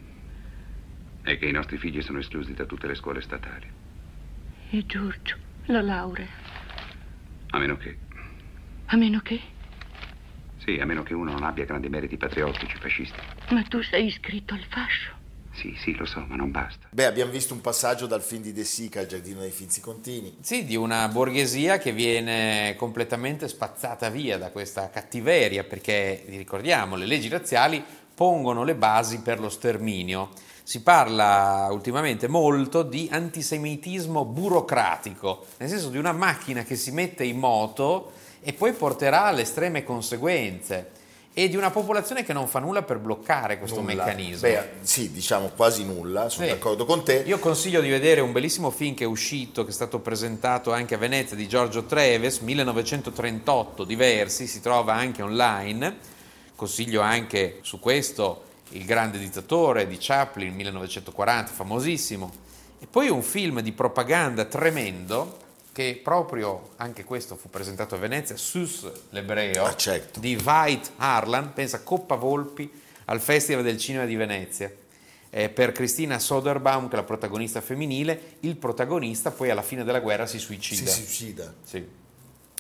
e 1.23 1.37
che 1.37 1.45
i 1.45 1.51
nostri 1.51 1.77
figli 1.77 2.01
sono 2.01 2.19
esclusi 2.19 2.53
da 2.53 2.65
tutte 2.65 2.87
le 2.87 2.95
scuole 2.95 3.21
statali. 3.21 3.82
E 4.75 4.87
Giorgio, 4.87 5.35
la 5.65 5.83
laurea? 5.83 6.25
A 7.51 7.59
meno 7.59 7.77
che... 7.77 7.95
A 8.85 8.95
meno 8.97 9.19
che? 9.19 9.39
Sì, 10.57 10.79
a 10.79 10.85
meno 10.87 11.03
che 11.03 11.13
uno 11.13 11.31
non 11.31 11.43
abbia 11.43 11.63
grandi 11.63 11.89
meriti 11.89 12.17
patriottici 12.17 12.75
fascisti. 12.79 13.19
Ma 13.51 13.61
tu 13.61 13.83
sei 13.83 14.07
iscritto 14.07 14.55
al 14.55 14.65
fascio. 14.67 15.11
Sì, 15.51 15.75
sì, 15.77 15.93
lo 15.93 16.05
so, 16.05 16.25
ma 16.27 16.35
non 16.35 16.49
basta. 16.49 16.87
Beh, 16.89 17.05
abbiamo 17.05 17.29
visto 17.29 17.53
un 17.53 17.61
passaggio 17.61 18.07
dal 18.07 18.23
film 18.23 18.41
di 18.41 18.51
De 18.51 18.63
Sica 18.63 19.01
al 19.01 19.05
Giardino 19.05 19.41
dei 19.41 19.51
Finzi 19.51 19.79
Contini. 19.79 20.37
Sì, 20.41 20.65
di 20.65 20.75
una 20.75 21.07
borghesia 21.07 21.77
che 21.77 21.91
viene 21.91 22.73
completamente 22.75 23.47
spazzata 23.47 24.09
via 24.09 24.39
da 24.39 24.49
questa 24.49 24.89
cattiveria, 24.89 25.65
perché, 25.65 26.23
ricordiamo, 26.29 26.95
le 26.95 27.05
leggi 27.05 27.29
razziali 27.29 27.85
pongono 28.15 28.63
le 28.63 28.73
basi 28.73 29.21
per 29.21 29.39
lo 29.39 29.49
sterminio. 29.49 30.31
Si 30.63 30.81
parla 30.81 31.67
ultimamente 31.71 32.27
molto 32.27 32.83
di 32.83 33.09
antisemitismo 33.11 34.23
burocratico, 34.23 35.45
nel 35.57 35.67
senso 35.67 35.89
di 35.89 35.97
una 35.97 36.13
macchina 36.13 36.63
che 36.63 36.77
si 36.77 36.91
mette 36.91 37.25
in 37.25 37.37
moto 37.37 38.11
e 38.41 38.53
poi 38.53 38.71
porterà 38.73 39.25
alle 39.25 39.41
estreme 39.41 39.83
conseguenze 39.83 41.01
e 41.35 41.49
di 41.49 41.55
una 41.55 41.71
popolazione 41.71 42.23
che 42.23 42.31
non 42.31 42.47
fa 42.47 42.59
nulla 42.59 42.83
per 42.83 42.99
bloccare 42.99 43.57
questo 43.57 43.81
nulla. 43.81 44.05
meccanismo. 44.05 44.47
Beh, 44.47 44.69
sì, 44.81 45.11
diciamo 45.11 45.49
quasi 45.55 45.83
nulla, 45.83 46.29
sono 46.29 46.45
sì. 46.45 46.51
d'accordo 46.51 46.85
con 46.85 47.03
te. 47.03 47.23
Io 47.25 47.39
consiglio 47.39 47.81
di 47.81 47.89
vedere 47.89 48.21
un 48.21 48.31
bellissimo 48.31 48.69
film 48.69 48.93
che 48.93 49.03
è 49.03 49.07
uscito, 49.07 49.63
che 49.63 49.71
è 49.71 49.73
stato 49.73 49.99
presentato 49.99 50.71
anche 50.71 50.93
a 50.93 50.99
Venezia, 50.99 51.35
di 51.35 51.47
Giorgio 51.47 51.85
Treves, 51.85 52.39
1938, 52.39 53.83
diversi, 53.83 54.45
si 54.45 54.61
trova 54.61 54.93
anche 54.93 55.23
online. 55.23 56.11
Consiglio 56.55 57.01
anche 57.01 57.59
su 57.63 57.79
questo 57.79 58.51
Il 58.73 58.85
grande 58.85 59.19
dittatore 59.19 59.87
di 59.87 59.97
Chaplin, 59.99 60.53
1940, 60.53 61.51
famosissimo. 61.51 62.31
E 62.79 62.87
poi 62.87 63.09
un 63.09 63.21
film 63.21 63.61
di 63.61 63.71
propaganda 63.71 64.45
tremendo 64.45 65.39
che 65.71 65.99
proprio 66.03 66.71
anche 66.77 67.03
questo 67.03 67.35
fu 67.35 67.49
presentato 67.49 67.95
a 67.95 67.97
Venezia, 67.97 68.37
Sus 68.37 68.89
l'ebreo 69.09 69.65
ah, 69.65 69.75
certo. 69.75 70.19
di 70.19 70.35
Veit 70.35 70.91
Harlan, 70.97 71.53
pensa 71.53 71.81
Coppa 71.81 72.15
Volpi 72.15 72.69
al 73.05 73.19
Festival 73.19 73.63
del 73.63 73.77
Cinema 73.77 74.05
di 74.05 74.15
Venezia. 74.15 74.71
Eh, 75.29 75.49
per 75.49 75.71
Cristina 75.71 76.19
Soderbaum, 76.19 76.87
che 76.87 76.93
è 76.93 76.97
la 76.97 77.03
protagonista 77.03 77.59
femminile, 77.59 78.37
il 78.41 78.55
protagonista 78.55 79.31
poi 79.31 79.49
alla 79.49 79.63
fine 79.63 79.83
della 79.83 79.99
guerra 79.99 80.27
si 80.27 80.37
suicida. 80.37 80.89
Si 80.89 81.03
suicida. 81.03 81.53
Sì. 81.63 82.01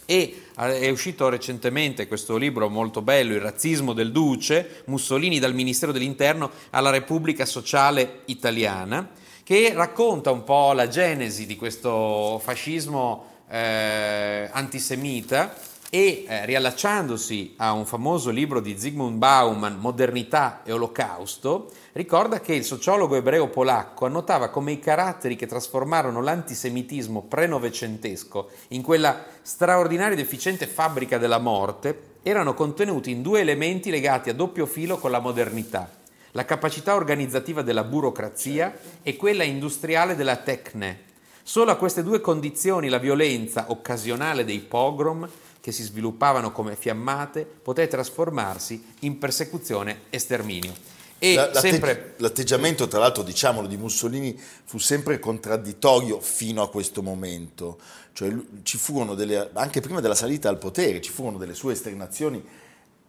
E 0.05 0.43
eh, 0.57 0.79
è 0.79 0.89
uscito 0.89 1.29
recentemente 1.29 2.07
questo 2.07 2.37
libro 2.37 2.69
molto 2.69 3.01
bello, 3.01 3.33
Il 3.33 3.41
razzismo 3.41 3.93
del 3.93 4.11
Duce, 4.11 4.83
Mussolini 4.85 5.39
dal 5.39 5.53
Ministero 5.53 5.91
dell'Interno 5.91 6.51
alla 6.71 6.89
Repubblica 6.89 7.45
Sociale 7.45 8.21
Italiana 8.25 9.09
che 9.43 9.73
racconta 9.73 10.31
un 10.31 10.43
po' 10.43 10.71
la 10.71 10.87
genesi 10.87 11.45
di 11.45 11.57
questo 11.57 12.39
fascismo 12.43 13.25
eh, 13.49 14.49
antisemita 14.51 15.53
e 15.95 16.25
eh, 16.27 16.43
riallacciandosi 16.47 17.53
a 17.57 17.71
un 17.71 17.85
famoso 17.85 18.31
libro 18.31 18.59
di 18.59 18.79
Zygmunt 18.79 19.15
Bauman, 19.17 19.77
Modernità 19.77 20.63
e 20.63 20.71
Olocausto, 20.71 21.69
ricorda 21.91 22.41
che 22.41 22.55
il 22.55 22.63
sociologo 22.63 23.13
ebreo 23.13 23.47
polacco 23.49 24.07
annotava 24.07 24.49
come 24.49 24.71
i 24.71 24.79
caratteri 24.79 25.35
che 25.35 25.45
trasformarono 25.45 26.19
l'antisemitismo 26.19 27.21
pre-novecentesco 27.21 28.49
in 28.69 28.81
quella 28.81 29.23
straordinaria 29.43 30.13
ed 30.13 30.23
efficiente 30.23 30.65
fabbrica 30.65 31.19
della 31.19 31.37
morte 31.37 32.15
erano 32.23 32.55
contenuti 32.55 33.11
in 33.11 33.21
due 33.21 33.41
elementi 33.41 33.91
legati 33.91 34.31
a 34.31 34.33
doppio 34.33 34.65
filo 34.65 34.97
con 34.97 35.11
la 35.11 35.19
modernità 35.19 35.87
la 36.31 36.45
capacità 36.45 36.95
organizzativa 36.95 37.61
della 37.61 37.83
burocrazia 37.83 38.75
e 39.03 39.15
quella 39.15 39.43
industriale 39.43 40.15
della 40.15 40.37
tecne. 40.37 41.11
Solo 41.43 41.69
a 41.69 41.75
queste 41.75 42.01
due 42.01 42.21
condizioni 42.21 42.89
la 42.89 42.97
violenza 42.97 43.65
occasionale 43.67 44.43
dei 44.43 44.57
pogrom, 44.57 45.29
che 45.63 45.71
si 45.71 45.83
sviluppavano 45.83 46.51
come 46.51 46.75
fiammate, 46.75 47.45
poté 47.45 47.87
trasformarsi 47.87 48.83
in 48.99 49.17
persecuzione 49.17 50.01
e 50.09 50.19
sterminio. 50.19 50.73
E 51.17 51.35
la, 51.35 51.53
sempre... 51.53 52.15
L'atteggiamento, 52.17 52.85
tra 52.89 52.99
l'altro, 52.99 53.23
diciamolo, 53.23 53.65
di 53.65 53.77
Mussolini 53.77 54.37
fu 54.65 54.77
sempre 54.77 55.19
contraddittorio 55.19 56.19
fino 56.19 56.61
a 56.61 56.69
questo 56.69 57.01
momento. 57.01 57.79
Cioè, 58.11 58.35
ci 58.63 58.77
furono 58.77 59.15
delle, 59.15 59.51
anche 59.53 59.79
prima 59.79 60.01
della 60.01 60.15
salita 60.15 60.49
al 60.49 60.57
potere, 60.57 60.99
ci 60.99 61.11
furono 61.11 61.37
delle 61.37 61.53
sue 61.53 61.71
esternazioni 61.71 62.43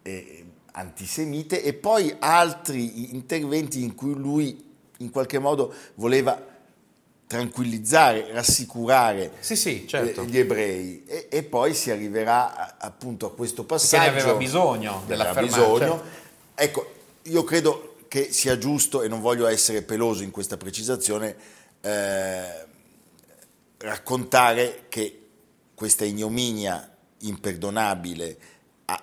eh, 0.02 0.44
antisemite 0.74 1.60
e 1.60 1.72
poi 1.72 2.14
altri 2.20 3.16
interventi 3.16 3.82
in 3.82 3.96
cui 3.96 4.14
lui 4.14 4.64
in 4.98 5.10
qualche 5.10 5.40
modo 5.40 5.74
voleva 5.94 6.53
tranquillizzare, 7.26 8.32
rassicurare 8.32 9.32
sì, 9.40 9.56
sì, 9.56 9.86
certo. 9.88 10.24
gli 10.24 10.38
ebrei 10.38 11.04
e, 11.06 11.28
e, 11.30 11.42
poi 11.42 11.74
si 11.74 11.90
arriverà 11.90 12.76
appunto 12.78 13.26
a 13.26 13.32
questo 13.32 13.64
passaggio. 13.64 14.04
Che 14.04 14.10
ne 14.10 14.20
aveva 14.20 14.36
bisogno 14.36 15.02
dell'affermazione. 15.06 15.72
Bisogno. 15.72 15.96
Certo. 15.96 16.22
Ecco, 16.54 16.92
io 17.22 17.44
credo 17.44 17.96
che 18.08 18.32
sia 18.32 18.56
giusto, 18.58 19.02
e 19.02 19.08
non 19.08 19.20
voglio 19.20 19.46
essere 19.46 19.82
peloso 19.82 20.22
in 20.22 20.30
questa 20.30 20.56
precisazione, 20.56 21.34
eh, 21.80 22.66
raccontare 23.78 24.84
che 24.88 25.20
questa 25.74 26.04
ignominia 26.04 26.88
imperdonabile 27.18 28.38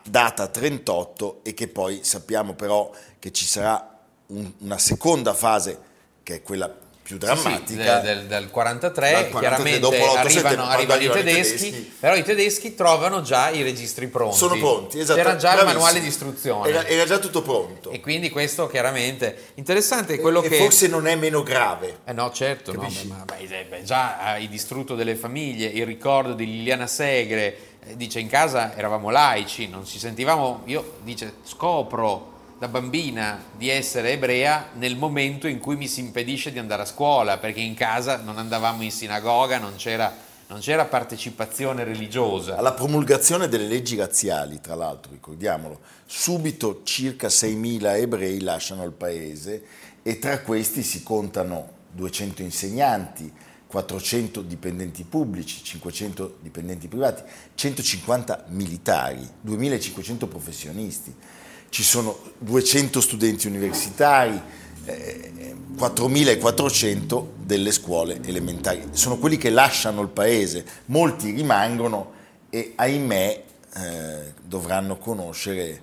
data 0.04 0.48
38 0.48 1.42
e 1.44 1.54
che 1.54 1.68
poi 1.68 2.04
sappiamo 2.04 2.54
però 2.54 2.92
che 3.20 3.32
ci 3.32 3.46
sarà 3.46 4.00
un, 4.28 4.52
una 4.60 4.78
seconda 4.78 5.34
fase 5.34 5.90
che 6.24 6.36
è 6.36 6.42
quella 6.42 6.70
più 7.02 7.18
drammatica 7.18 8.02
sì, 8.02 8.08
sì, 8.08 8.14
del, 8.14 8.26
del, 8.26 8.50
43 8.50 9.30
43 9.30 9.40
chiaramente 9.40 9.86
arrivano, 10.18 10.66
arrivano 10.66 11.02
i 11.02 11.10
tedeschi, 11.10 11.70
tedeschi, 11.70 11.96
però 12.00 12.16
i 12.16 12.24
tedeschi 12.24 12.76
trovano 12.76 13.22
già 13.22 13.50
i 13.50 13.64
registri 13.64 14.08
pronti. 14.08 14.38
Sono 14.38 14.58
pronti 14.58 15.00
esatto. 15.00 15.18
C'era 15.18 15.36
già 15.36 15.54
Bravissimo. 15.54 15.70
il 15.70 15.76
manuale 15.76 16.00
di 16.00 16.08
istruzione. 16.08 16.70
Era, 16.70 16.86
era, 16.86 17.06
già 17.06 17.18
tutto 17.18 17.42
pronto. 17.42 17.90
E 17.90 18.00
quindi 18.00 18.30
questo 18.30 18.68
chiaramente 18.68 19.52
interessante 19.56 20.16
è 20.16 20.20
quello 20.20 20.42
e, 20.42 20.50
che 20.50 20.58
forse 20.58 20.88
non 20.88 21.08
è 21.08 21.16
meno 21.16 21.44
grave. 21.44 22.00
Eh 22.06 22.14
no 22.14 22.32
certo 22.32 22.74
no, 22.74 22.90
ma, 23.08 23.26
beh, 23.26 23.66
beh, 23.70 23.84
già 23.84 24.18
hai 24.20 24.48
distrutto 24.48 24.96
delle 24.96 25.16
famiglie 25.16 25.68
il 25.68 25.86
ricordo 25.86 26.34
di 26.34 26.46
Liliana 26.46 26.88
Segre 26.88 27.58
eh, 27.84 27.98
dice 27.98 28.20
in 28.20 28.28
casa 28.28 28.76
eravamo 28.76 29.10
laici, 29.10 29.68
non 29.68 29.86
ci 29.86 29.98
sentivamo, 29.98 30.62
io 30.66 30.98
dice 31.04 31.34
scopro 31.44 32.31
da 32.62 32.68
bambina 32.68 33.44
di 33.58 33.70
essere 33.70 34.12
ebrea 34.12 34.70
nel 34.76 34.96
momento 34.96 35.48
in 35.48 35.58
cui 35.58 35.76
mi 35.76 35.88
si 35.88 36.00
impedisce 36.00 36.52
di 36.52 36.60
andare 36.60 36.84
a 36.84 36.86
scuola, 36.86 37.40
perché 37.40 37.60
in 37.60 37.74
casa 37.74 38.18
non 38.18 38.38
andavamo 38.38 38.84
in 38.84 38.92
sinagoga, 38.92 39.58
non 39.58 39.74
c'era, 39.78 40.16
non 40.46 40.60
c'era 40.60 40.86
partecipazione 40.86 41.84
religiosa. 41.84 42.58
Alla 42.58 42.74
promulgazione 42.74 43.48
delle 43.48 43.66
leggi 43.66 43.96
razziali, 43.96 44.62
tra 44.62 44.76
l'altro, 44.76 45.12
ricordiamolo, 45.12 45.80
subito 46.06 46.82
circa 46.84 47.30
6.000 47.30 48.00
ebrei 48.00 48.40
lasciano 48.42 48.84
il 48.84 48.92
paese 48.92 49.64
e 50.04 50.20
tra 50.20 50.42
questi 50.42 50.84
si 50.84 51.02
contano 51.02 51.68
200 51.94 52.44
insegnanti, 52.44 53.34
400 53.66 54.44
dipendenti 54.44 55.04
pubblici, 55.04 55.64
500 55.64 56.38
dipendenti 56.42 56.88
privati, 56.88 57.24
150 57.56 58.46
militari, 58.50 59.28
2500 59.42 60.28
professionisti, 60.28 61.40
ci 61.72 61.84
sono 61.84 62.20
200 62.40 63.00
studenti 63.00 63.48
universitari, 63.48 64.40
eh, 64.84 65.56
4400 65.78 67.34
delle 67.38 67.72
scuole 67.72 68.20
elementari. 68.26 68.90
Sono 68.92 69.18
quelli 69.18 69.38
che 69.38 69.50
lasciano 69.50 70.02
il 70.02 70.10
paese, 70.10 70.66
molti 70.88 71.32
rimangono 71.32 72.12
e 72.50 72.74
ahimè 72.76 73.44
eh, 73.74 74.34
dovranno 74.44 74.98
conoscere 74.98 75.82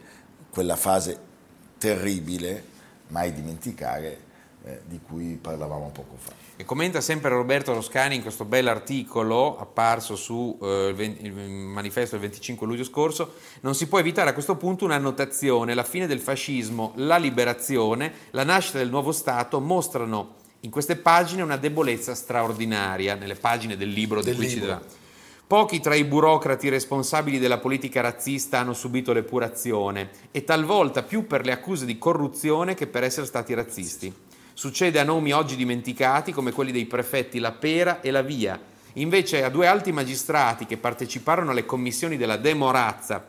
quella 0.50 0.76
fase 0.76 1.18
terribile, 1.78 2.62
mai 3.09 3.33
dimenticare, 3.33 4.26
eh, 4.68 4.80
di 4.84 5.00
cui 5.00 5.38
parlavamo 5.40 5.90
poco 5.94 6.16
fa. 6.18 6.32
E 6.56 6.64
commenta 6.66 7.00
sempre 7.00 7.30
Roberto 7.30 7.72
Toscani 7.72 8.16
in 8.16 8.22
questo 8.22 8.44
bell'articolo 8.44 9.58
apparso 9.58 10.14
su 10.14 10.58
eh, 10.60 10.88
il, 10.88 10.94
20, 10.94 11.25
il, 11.25 11.32
manifesto 11.32 12.16
del 12.18 12.28
25 12.28 12.66
luglio 12.66 12.84
scorso, 12.84 13.34
non 13.60 13.75
si 13.75 13.88
può 13.88 13.98
evitare 13.98 14.28
a 14.28 14.32
questo 14.34 14.56
punto 14.56 14.84
un'annotazione, 14.84 15.72
la 15.72 15.84
fine 15.84 16.06
del 16.06 16.20
fascismo, 16.20 16.92
la 16.96 17.16
liberazione, 17.16 18.12
la 18.32 18.44
nascita 18.44 18.76
del 18.76 18.90
nuovo 18.90 19.12
Stato 19.12 19.58
mostrano 19.58 20.34
in 20.60 20.70
queste 20.70 20.96
pagine 20.96 21.40
una 21.40 21.56
debolezza 21.56 22.14
straordinaria, 22.14 23.14
nelle 23.14 23.37
pagine 23.37 23.75
del 23.75 23.88
libro 23.88 24.20
del 24.20 24.34
di 24.34 24.38
cui 24.38 24.48
libro. 24.48 24.80
ci 24.80 24.96
Pochi 25.48 25.80
tra 25.80 25.94
i 25.94 26.04
burocrati 26.04 26.68
responsabili 26.68 27.38
della 27.38 27.56
politica 27.56 28.02
razzista 28.02 28.58
hanno 28.58 28.75
subito 28.75 29.14
l'epurazione 29.14 30.10
e 30.30 30.44
talvolta 30.44 31.02
più 31.02 31.26
per 31.26 31.46
le 31.46 31.52
accuse 31.52 31.87
di 31.87 31.96
corruzione 31.96 32.75
che 32.75 32.87
per 32.87 33.02
essere 33.02 33.25
stati 33.25 33.54
razzisti. 33.54 34.26
Succede 34.59 34.99
a 34.99 35.05
nomi 35.05 35.31
oggi 35.31 35.55
dimenticati 35.55 36.33
come 36.33 36.50
quelli 36.50 36.73
dei 36.73 36.87
prefetti 36.87 37.38
La 37.38 37.53
Pera 37.53 38.00
e 38.00 38.11
La 38.11 38.23
Via. 38.23 38.61
Invece 38.95 39.45
a 39.45 39.50
due 39.50 39.69
alti 39.69 39.93
magistrati 39.93 40.67
che 40.67 40.77
parteciparono 40.77 41.53
alle 41.53 41.65
commissioni 41.65 42.17
della 42.17 42.37
Demorazza 42.37 43.25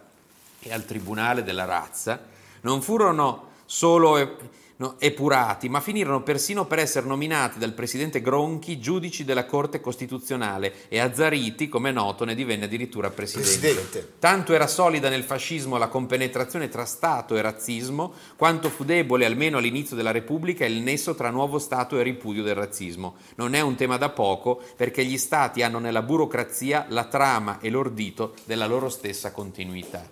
e 0.60 0.74
al 0.74 0.86
Tribunale 0.86 1.44
della 1.44 1.66
Razza 1.66 2.20
non 2.62 2.82
furono 2.82 3.50
solo 3.66 4.38
no, 4.80 4.96
epurati, 4.98 5.68
ma 5.68 5.82
finirono 5.82 6.24
persino 6.24 6.66
per 6.66 6.80
essere 6.80 7.06
nominati 7.06 7.60
dal 7.60 7.74
presidente 7.74 8.22
Gronchi 8.22 8.80
giudici 8.80 9.26
della 9.26 9.46
Corte 9.46 9.82
Costituzionale 9.82 10.88
e 10.88 11.00
Azzariti, 11.00 11.68
come 11.68 11.90
è 11.90 11.92
noto, 11.92 12.24
ne 12.24 12.36
divenne 12.36 12.66
addirittura 12.66 13.10
presidente. 13.10 13.60
presidente. 13.60 14.14
Tanto 14.20 14.54
era 14.54 14.68
solida 14.68 15.10
nel 15.10 15.24
fascismo 15.24 15.78
la 15.78 15.90
compenetrazione 15.90 16.70
tra 16.70 16.86
Stato 16.86 17.36
e 17.36 17.42
razzismo, 17.42 18.14
quanto 18.38 18.70
fu 18.70 18.86
debole, 18.86 19.26
almeno 19.26 19.58
all'inizio 19.58 19.96
della 19.96 20.12
Repubblica, 20.12 20.66
il 20.66 20.82
nesso 20.82 21.14
tra 21.14 21.30
nuovo 21.30 21.60
Stato 21.60 22.00
e 22.00 22.04
ripudio 22.04 22.44
del 22.44 22.56
razzismo. 22.56 23.18
Non 23.36 23.56
è 23.56 23.62
un 23.62 23.76
tema 23.76 23.98
da 23.98 24.10
poco, 24.10 24.62
perché 24.78 25.04
gli 25.04 25.18
Stati 25.18 25.62
hanno 25.62 25.80
nella 25.80 26.02
burocrazia 26.02 26.86
la 26.90 27.06
trama 27.06 27.60
e 27.60 27.70
l'ordito 27.70 28.36
della 28.46 28.66
loro 28.66 28.88
stessa 28.88 29.32
continuità. 29.32 30.08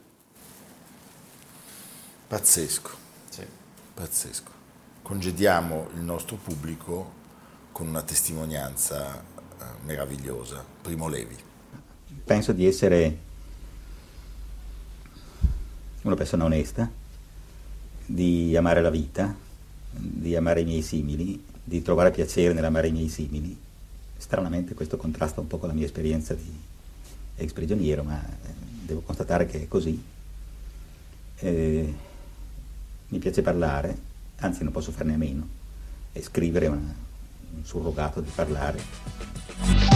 Pazzesco. 2.28 2.90
Sì. 3.30 3.46
Pazzesco 3.94 4.57
congediamo 5.08 5.88
il 5.94 6.02
nostro 6.02 6.36
pubblico 6.36 7.14
con 7.72 7.88
una 7.88 8.02
testimonianza 8.02 9.18
eh, 9.18 9.64
meravigliosa. 9.86 10.62
Primo 10.82 11.08
Levi. 11.08 11.34
Penso 12.26 12.52
di 12.52 12.66
essere 12.66 13.18
una 16.02 16.16
persona 16.16 16.44
onesta, 16.44 16.92
di 18.06 18.54
amare 18.58 18.82
la 18.82 18.90
vita, 18.90 19.34
di 19.92 20.36
amare 20.36 20.60
i 20.60 20.66
miei 20.66 20.82
simili, 20.82 21.42
di 21.64 21.82
trovare 21.82 22.12
piacere 22.12 22.54
nell'amare 22.54 22.90
i 22.90 22.92
miei 22.92 23.08
simili. 23.08 23.58
Stranamente 24.18 24.74
questo 24.74 24.98
contrasta 24.98 25.40
un 25.40 25.48
po' 25.48 25.58
con 25.58 25.70
la 25.70 25.74
mia 25.74 25.86
esperienza 25.86 26.34
di 26.34 26.54
ex 27.38 27.54
prigioniero, 27.54 28.04
ma 28.04 28.22
eh, 28.22 28.54
devo 28.84 29.00
constatare 29.00 29.46
che 29.46 29.62
è 29.62 29.68
così. 29.70 30.04
Eh, 31.38 31.94
mi 33.08 33.20
piace 33.20 33.42
parlare, 33.42 34.16
anzi 34.39 34.63
non 34.63 34.72
posso 34.72 34.91
farne 34.91 35.13
a 35.13 35.17
meno, 35.17 35.48
e 36.13 36.22
scrivere 36.22 36.67
un 36.67 36.94
surrogato 37.63 38.22
di 38.22 38.32
parlare. 38.34 39.87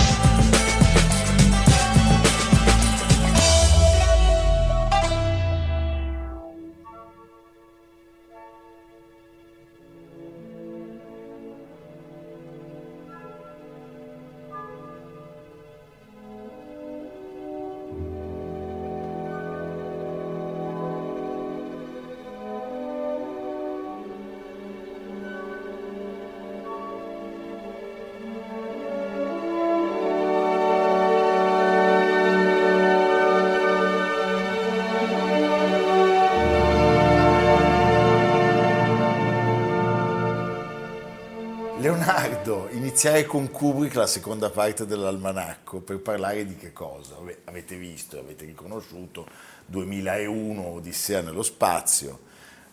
Iniziare 42.72 43.26
con 43.26 43.52
Kubrick 43.52 43.96
la 43.96 44.08
seconda 44.08 44.50
parte 44.50 44.86
dell'almanacco 44.86 45.80
per 45.82 46.00
parlare 46.00 46.46
di 46.46 46.56
che 46.56 46.74
cosa? 46.74 47.16
Avete 47.46 47.76
visto, 47.76 48.20
avete 48.20 48.46
riconosciuto 48.46 49.26
2001 49.66 50.66
Odissea 50.66 51.22
nello 51.22 51.44
spazio. 51.44 52.30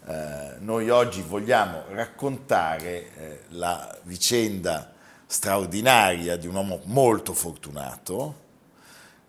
Eh, 0.06 0.54
noi 0.60 0.88
oggi 0.90 1.22
vogliamo 1.22 1.82
raccontare 1.90 3.14
eh, 3.16 3.40
la 3.50 3.96
vicenda 4.04 4.92
straordinaria 5.26 6.36
di 6.36 6.46
un 6.46 6.54
uomo 6.54 6.80
molto 6.84 7.34
fortunato, 7.34 8.46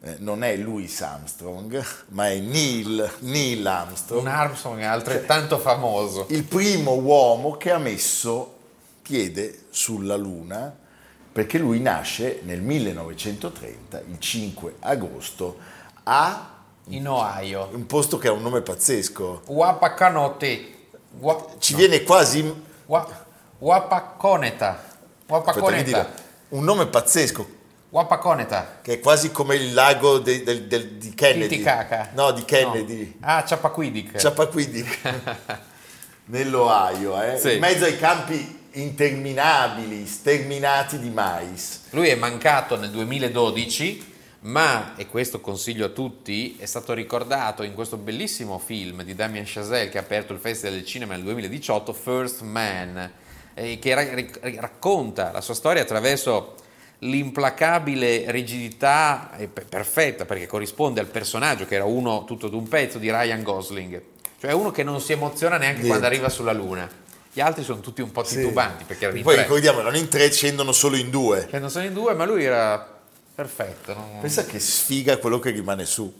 eh, 0.01 0.15
non 0.19 0.43
è 0.43 0.55
Louis 0.55 1.01
Armstrong, 1.01 1.83
ma 2.09 2.29
è 2.29 2.37
Neil, 2.37 3.11
Neil 3.19 3.65
Armstrong. 3.67 4.21
Un 4.21 4.27
Armstrong 4.27 4.81
altrettanto 4.83 5.57
famoso. 5.57 6.25
Il 6.29 6.43
primo 6.43 6.93
uomo 6.93 7.57
che 7.57 7.71
ha 7.71 7.77
messo 7.77 8.58
piede 9.09 9.65
sulla 9.71 10.15
Luna, 10.15 10.71
perché 11.31 11.57
lui 11.57 11.79
nasce 11.79 12.41
nel 12.43 12.61
1930, 12.61 14.01
il 14.07 14.19
5 14.19 14.75
agosto, 14.81 15.57
a... 16.03 16.57
In 16.91 17.07
Ohio. 17.07 17.69
Un 17.71 17.85
posto 17.85 18.17
che 18.17 18.29
ha 18.29 18.31
un 18.31 18.41
nome 18.41 18.61
pazzesco. 18.61 19.43
Wapakanote. 19.45 20.75
Wa... 21.19 21.45
Ci 21.59 21.73
no. 21.73 21.77
viene 21.77 22.03
quasi... 22.03 22.63
Wa... 22.85 23.25
Wapakoneta. 23.59 24.83
Wapakoneta. 25.27 26.09
un 26.49 26.63
nome 26.63 26.87
pazzesco. 26.87 27.47
Wapakoneta. 27.89 28.79
Che 28.81 28.93
è 28.93 28.99
quasi 28.99 29.31
come 29.31 29.55
il 29.55 29.73
lago 29.73 30.17
de, 30.19 30.43
de, 30.43 30.67
de, 30.67 30.97
di 30.97 31.13
Kennedy. 31.13 31.47
Titicaca. 31.47 32.09
No, 32.13 32.31
di 32.31 32.43
Kennedy. 32.43 33.17
No. 33.19 33.27
Ah, 33.27 33.43
Chappaquiddick. 33.43 34.17
Chappaquiddick. 34.17 35.67
Nell'Ohio, 36.25 37.21
eh? 37.21 37.37
Sì. 37.37 37.53
in 37.53 37.59
mezzo 37.59 37.85
ai 37.85 37.97
campi 37.97 38.58
interminabili, 38.73 40.05
sterminati 40.05 40.99
di 40.99 41.09
mais. 41.09 41.81
Lui 41.91 42.07
è 42.07 42.15
mancato 42.15 42.77
nel 42.77 42.89
2012, 42.91 44.07
ma, 44.41 44.95
e 44.95 45.07
questo 45.07 45.41
consiglio 45.41 45.85
a 45.85 45.89
tutti, 45.89 46.55
è 46.59 46.65
stato 46.65 46.93
ricordato 46.93 47.63
in 47.63 47.73
questo 47.73 47.97
bellissimo 47.97 48.57
film 48.59 49.03
di 49.03 49.15
Damien 49.15 49.45
Chazelle 49.45 49.89
che 49.89 49.97
ha 49.97 50.01
aperto 50.01 50.33
il 50.33 50.39
Festival 50.39 50.75
del 50.75 50.85
Cinema 50.85 51.15
nel 51.15 51.23
2018, 51.23 51.93
First 51.93 52.41
Man, 52.41 53.11
eh, 53.53 53.79
che 53.79 53.93
ra- 53.93 54.59
racconta 54.59 55.31
la 55.31 55.41
sua 55.41 55.53
storia 55.53 55.81
attraverso 55.81 56.55
l'implacabile 56.99 58.25
rigidità 58.29 59.31
perfetta 59.69 60.25
perché 60.25 60.47
corrisponde 60.47 60.99
al 60.99 61.07
personaggio 61.07 61.65
che 61.65 61.75
era 61.75 61.85
uno 61.85 62.25
tutto 62.25 62.49
d'un 62.49 62.67
pezzo 62.67 62.97
di 62.97 63.09
Ryan 63.09 63.41
Gosling, 63.41 64.01
cioè 64.39 64.51
uno 64.51 64.71
che 64.71 64.83
non 64.83 64.99
si 64.99 65.13
emoziona 65.13 65.57
neanche 65.57 65.81
Niente. 65.81 65.87
quando 65.87 66.05
arriva 66.05 66.29
sulla 66.29 66.51
luna 66.51 67.07
gli 67.39 67.41
altri 67.41 67.63
sono 67.63 67.79
tutti 67.79 68.01
un 68.01 68.11
po' 68.11 68.21
titubanti. 68.23 68.79
Sì. 68.79 68.83
Perché 68.83 69.05
erano 69.05 69.21
Poi 69.21 69.37
ricordiamo, 69.37 69.79
erano 69.79 69.95
in 69.95 70.09
tre, 70.09 70.29
scendono 70.29 70.73
solo 70.73 70.97
in 70.97 71.09
due. 71.09 71.45
Scendono 71.47 71.69
solo 71.69 71.85
in 71.85 71.93
due, 71.93 72.13
ma 72.13 72.25
lui 72.25 72.43
era 72.43 72.99
perfetto. 73.33 73.93
Non... 73.93 74.19
Pensa 74.19 74.43
che 74.43 74.59
sfiga 74.59 75.17
quello 75.19 75.39
che 75.39 75.51
rimane 75.51 75.85
su. 75.85 76.13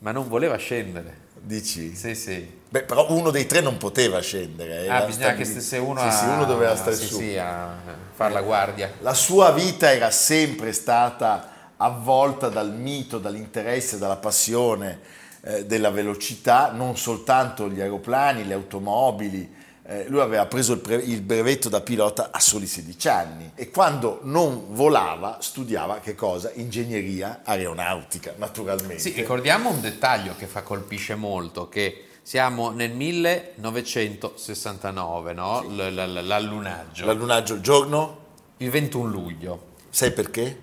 Ma 0.00 0.10
non 0.10 0.26
voleva 0.26 0.56
scendere. 0.56 1.26
Dici? 1.40 1.94
Sì, 1.94 2.16
sì. 2.16 2.56
Beh, 2.68 2.82
però 2.82 3.08
uno 3.12 3.30
dei 3.30 3.46
tre 3.46 3.60
non 3.60 3.76
poteva 3.76 4.18
scendere. 4.20 4.88
Ah, 4.88 5.04
bisogna 5.04 5.34
che 5.34 5.44
stesse 5.44 5.78
uno 5.78 6.00
sì, 6.00 6.06
a... 6.06 6.10
Sì, 6.10 6.24
uno 6.24 6.44
doveva 6.44 6.74
stare 6.74 6.96
sì, 6.96 7.06
su. 7.06 7.18
Sì, 7.18 7.38
a 7.38 7.76
fare 8.12 8.32
la 8.32 8.42
guardia. 8.42 8.94
La 8.98 9.14
sua 9.14 9.52
vita 9.52 9.92
era 9.92 10.10
sempre 10.10 10.72
stata 10.72 11.52
avvolta 11.76 12.48
dal 12.48 12.74
mito, 12.74 13.18
dall'interesse, 13.18 13.96
dalla 13.96 14.16
passione 14.16 14.98
eh, 15.42 15.64
della 15.66 15.90
velocità, 15.90 16.72
non 16.72 16.96
soltanto 16.96 17.68
gli 17.68 17.80
aeroplani, 17.80 18.44
le 18.44 18.54
automobili, 18.54 19.54
eh, 19.90 20.04
lui 20.08 20.20
aveva 20.20 20.44
preso 20.44 20.74
il, 20.74 20.80
pre- 20.80 20.96
il 20.96 21.22
brevetto 21.22 21.70
da 21.70 21.80
pilota 21.80 22.28
a 22.30 22.40
soli 22.40 22.66
16 22.66 23.08
anni 23.08 23.52
e 23.54 23.70
quando 23.70 24.20
non 24.24 24.74
volava 24.74 25.38
studiava 25.40 26.00
che 26.00 26.14
cosa? 26.14 26.50
Ingegneria 26.54 27.40
aeronautica, 27.42 28.34
naturalmente. 28.36 28.98
Sì, 28.98 29.12
ricordiamo 29.12 29.70
un 29.70 29.80
dettaglio 29.80 30.34
che 30.36 30.44
fa 30.46 30.60
colpisce 30.62 31.14
molto, 31.14 31.70
che 31.70 32.04
siamo 32.22 32.68
nel 32.70 32.92
1969, 32.92 35.32
no? 35.32 35.62
L- 35.62 35.74
l- 35.74 35.94
l- 35.94 36.26
l'allunaggio. 36.26 37.06
L'allunaggio 37.06 37.54
il 37.54 37.62
giorno? 37.62 38.18
Il 38.58 38.68
21 38.70 39.10
luglio. 39.10 39.68
Sai 39.88 40.12
perché? 40.12 40.62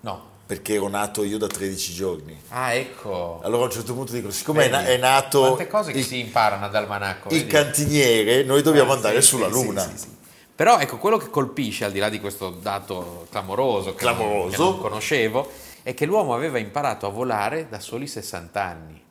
No. 0.00 0.32
Perché 0.46 0.74
ero 0.74 0.88
nato 0.88 1.24
io 1.24 1.38
da 1.38 1.46
13 1.46 1.92
giorni. 1.94 2.38
Ah, 2.48 2.74
ecco. 2.74 3.40
Allora 3.42 3.62
a 3.62 3.66
un 3.66 3.70
certo 3.72 3.94
punto 3.94 4.12
dico, 4.12 4.30
siccome 4.30 4.68
Vedi? 4.68 4.84
è 4.90 4.96
nato 4.98 5.40
Quante 5.40 5.66
cose 5.66 5.92
che 5.92 5.98
il, 6.00 6.04
si 6.04 6.18
imparano 6.18 6.66
ad 6.66 6.74
almanacco. 6.74 7.28
il 7.28 7.38
vedi? 7.38 7.50
cantiniere, 7.50 8.42
noi 8.42 8.60
dobbiamo 8.60 8.92
Eh, 8.92 8.96
andare 8.96 9.22
sì, 9.22 9.28
sulla 9.28 9.46
sì, 9.46 9.52
Luna. 9.52 9.92
sì. 9.96 10.06
Però 10.54 10.78
ecco, 10.78 10.98
quello 10.98 11.16
che 11.16 11.30
colpisce, 11.30 11.84
al 11.86 11.92
di 11.92 11.98
là 11.98 12.10
di 12.10 12.20
questo 12.20 12.50
dato 12.50 13.26
clamoroso 13.30 13.94
che, 13.94 14.04
Non, 14.04 14.14
Clamoroso. 14.16 14.50
che 14.50 14.62
non 14.62 14.78
conoscevo, 14.80 15.50
è 15.82 15.94
che 15.94 16.04
l'uomo 16.04 16.34
aveva 16.34 16.58
imparato 16.58 17.06
a 17.06 17.10
volare 17.10 17.66
da 17.70 17.80
soli 17.80 18.06
60 18.06 18.62
anni. 18.62 19.02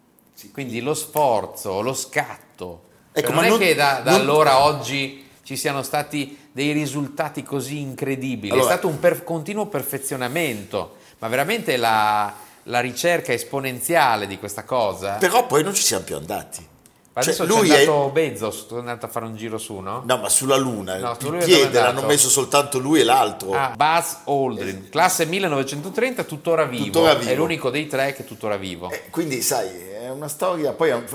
Quindi 0.51 0.81
lo 0.81 0.93
sforzo, 0.93 1.81
lo 1.81 1.93
scatto. 1.95 2.83
Ecco, 3.11 3.27
Cioè, 3.27 3.35
ma 3.35 3.41
non, 3.41 3.51
non- 3.57 3.61
è 3.61 3.65
che 3.69 3.75
da, 3.75 4.01
da 4.03 4.11
non- 4.11 4.19
allora 4.21 4.51
a 4.51 4.63
oggi 4.65 5.27
ci 5.43 5.55
siano 5.57 5.81
stati 5.83 6.37
dei 6.51 6.71
risultati 6.73 7.41
così 7.43 7.79
incredibili, 7.79 8.51
Allora- 8.53 8.67
è 8.67 8.71
stato 8.71 8.87
un 8.87 8.99
per- 8.99 9.23
continuo 9.23 9.65
perfezionamento, 9.65 10.97
ma 11.19 11.27
veramente 11.27 11.77
la, 11.77 12.33
la 12.63 12.79
ricerca 12.79 13.31
esponenziale 13.33 14.27
di 14.27 14.37
questa 14.37 14.63
cosa... 14.63 15.13
Però 15.13 15.45
poi 15.47 15.63
non 15.63 15.73
ci 15.73 15.83
siamo 15.83 16.03
più 16.03 16.15
andati. 16.15 16.71
Adesso 17.15 17.45
Cioè, 17.45 17.59
lui 17.59 17.67
c'è 17.69 17.75
è- 17.75 17.79
andato 17.81 18.09
Bezos, 18.09 18.65
è 18.71 18.73
andato 18.75 19.05
a 19.05 19.09
fare 19.09 19.25
un 19.25 19.35
giro 19.35 19.59
su, 19.59 19.75
no? 19.75 20.01
No, 20.03 20.17
ma 20.17 20.29
sulla 20.29 20.55
Luna, 20.57 20.97
No, 20.97 21.15
il 21.19 21.27
lui 21.27 21.37
è 21.41 21.43
piede 21.43 21.77
è 21.77 21.81
l'hanno 21.83 22.01
messo 22.07 22.27
soltanto 22.27 22.79
lui 22.79 23.01
e 23.01 23.03
l'altro. 23.03 23.51
Ah, 23.51 23.71
Buzz 23.77 24.15
Aldrin, 24.25 24.89
classe 24.89 25.27
1930, 25.27 26.23
tuttora 26.23 26.65
vivo. 26.65 26.85
Tuttora 26.85 27.13
vivo. 27.13 27.29
È 27.29 27.35
l'unico 27.35 27.69
dei 27.69 27.85
tre 27.85 28.13
che 28.13 28.23
è 28.23 28.25
tuttora 28.25 28.57
vivo. 28.57 28.89
Eh, 28.89 29.09
quindi, 29.11 29.43
sai, 29.43 29.67
è 29.91 30.09
una 30.09 30.27
storia. 30.27 30.71
Poi 30.71 30.89
è 30.89 30.95
un- 30.95 31.05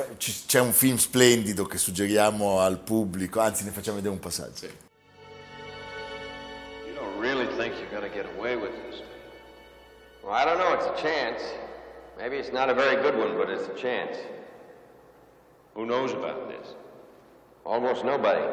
c'è 0.47 0.61
un 0.61 0.73
film 0.73 0.99
splendido 0.99 1.65
che 1.67 1.79
suggeriamo 1.79 2.61
al 2.61 2.79
pubblico, 2.79 3.41
anzi, 3.41 3.65
ne 3.65 3.71
facciamo 3.73 3.97
vedere 3.97 4.15
un 4.15 4.21
passaggio. 4.21 4.67
You 6.87 6.95
don't 6.95 7.21
really 7.21 7.49
think 7.57 7.75
you're 7.91 8.09
to 8.09 8.15
get 8.15 8.27
away 8.39 8.55
with 8.55 8.71
this? 8.89 9.03
Well, 10.29 10.37
I 10.37 10.45
don't 10.45 10.59
know. 10.59 10.75
It's 10.75 11.01
a 11.01 11.03
chance. 11.03 11.43
Maybe 12.19 12.37
it's 12.37 12.53
not 12.53 12.69
a 12.69 12.75
very 12.75 13.03
good 13.03 13.17
one, 13.17 13.39
but 13.39 13.49
it's 13.49 13.67
a 13.67 13.73
chance. 13.73 14.19
Who 15.75 15.87
knows 15.87 16.13
about 16.13 16.51
this? 16.51 16.75
Almost 17.65 18.05
nobody. 18.05 18.45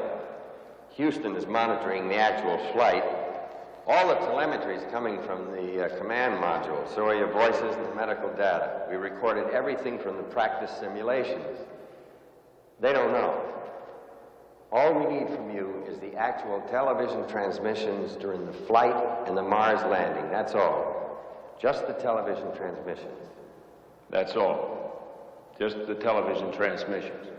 Houston 0.92 1.36
is 1.36 1.46
monitoring 1.46 2.08
the 2.08 2.16
actual 2.16 2.58
flight. 2.72 3.04
All 3.88 4.08
the 4.08 4.16
telemetry 4.26 4.78
is 4.78 4.90
coming 4.90 5.22
from 5.24 5.52
the 5.52 5.88
uh, 5.88 5.98
command 5.98 6.42
module, 6.42 6.88
so 6.96 7.08
are 7.10 7.16
your 7.16 7.30
voices 7.34 7.76
and 7.76 7.86
the 7.88 7.94
medical 7.94 8.30
data. 8.30 8.84
We 8.90 8.96
recorded 8.96 9.50
everything 9.50 10.00
from 10.00 10.16
the 10.16 10.24
practice 10.24 10.72
simulations. 10.80 11.60
They 12.80 12.94
don't 12.94 13.12
know. 13.12 13.52
All 14.72 14.94
we 14.94 15.14
need 15.14 15.28
from 15.28 15.54
you 15.54 15.84
is 15.90 16.00
the 16.00 16.16
actual 16.16 16.62
television 16.72 17.28
transmissions 17.28 18.16
during 18.16 18.46
the 18.46 18.54
flight 18.54 19.28
and 19.28 19.36
the 19.36 19.44
Mars 19.44 19.82
landing. 19.92 20.32
That's 20.32 20.54
all. 20.54 20.95
Just 21.60 21.86
the 21.86 21.96
television 22.02 22.52
transmissions. 22.54 23.18
That's 24.10 24.36
all. 24.36 24.84
Just 25.58 25.86
the 25.86 25.98
television 25.98 26.52
transmissions. 26.52 27.34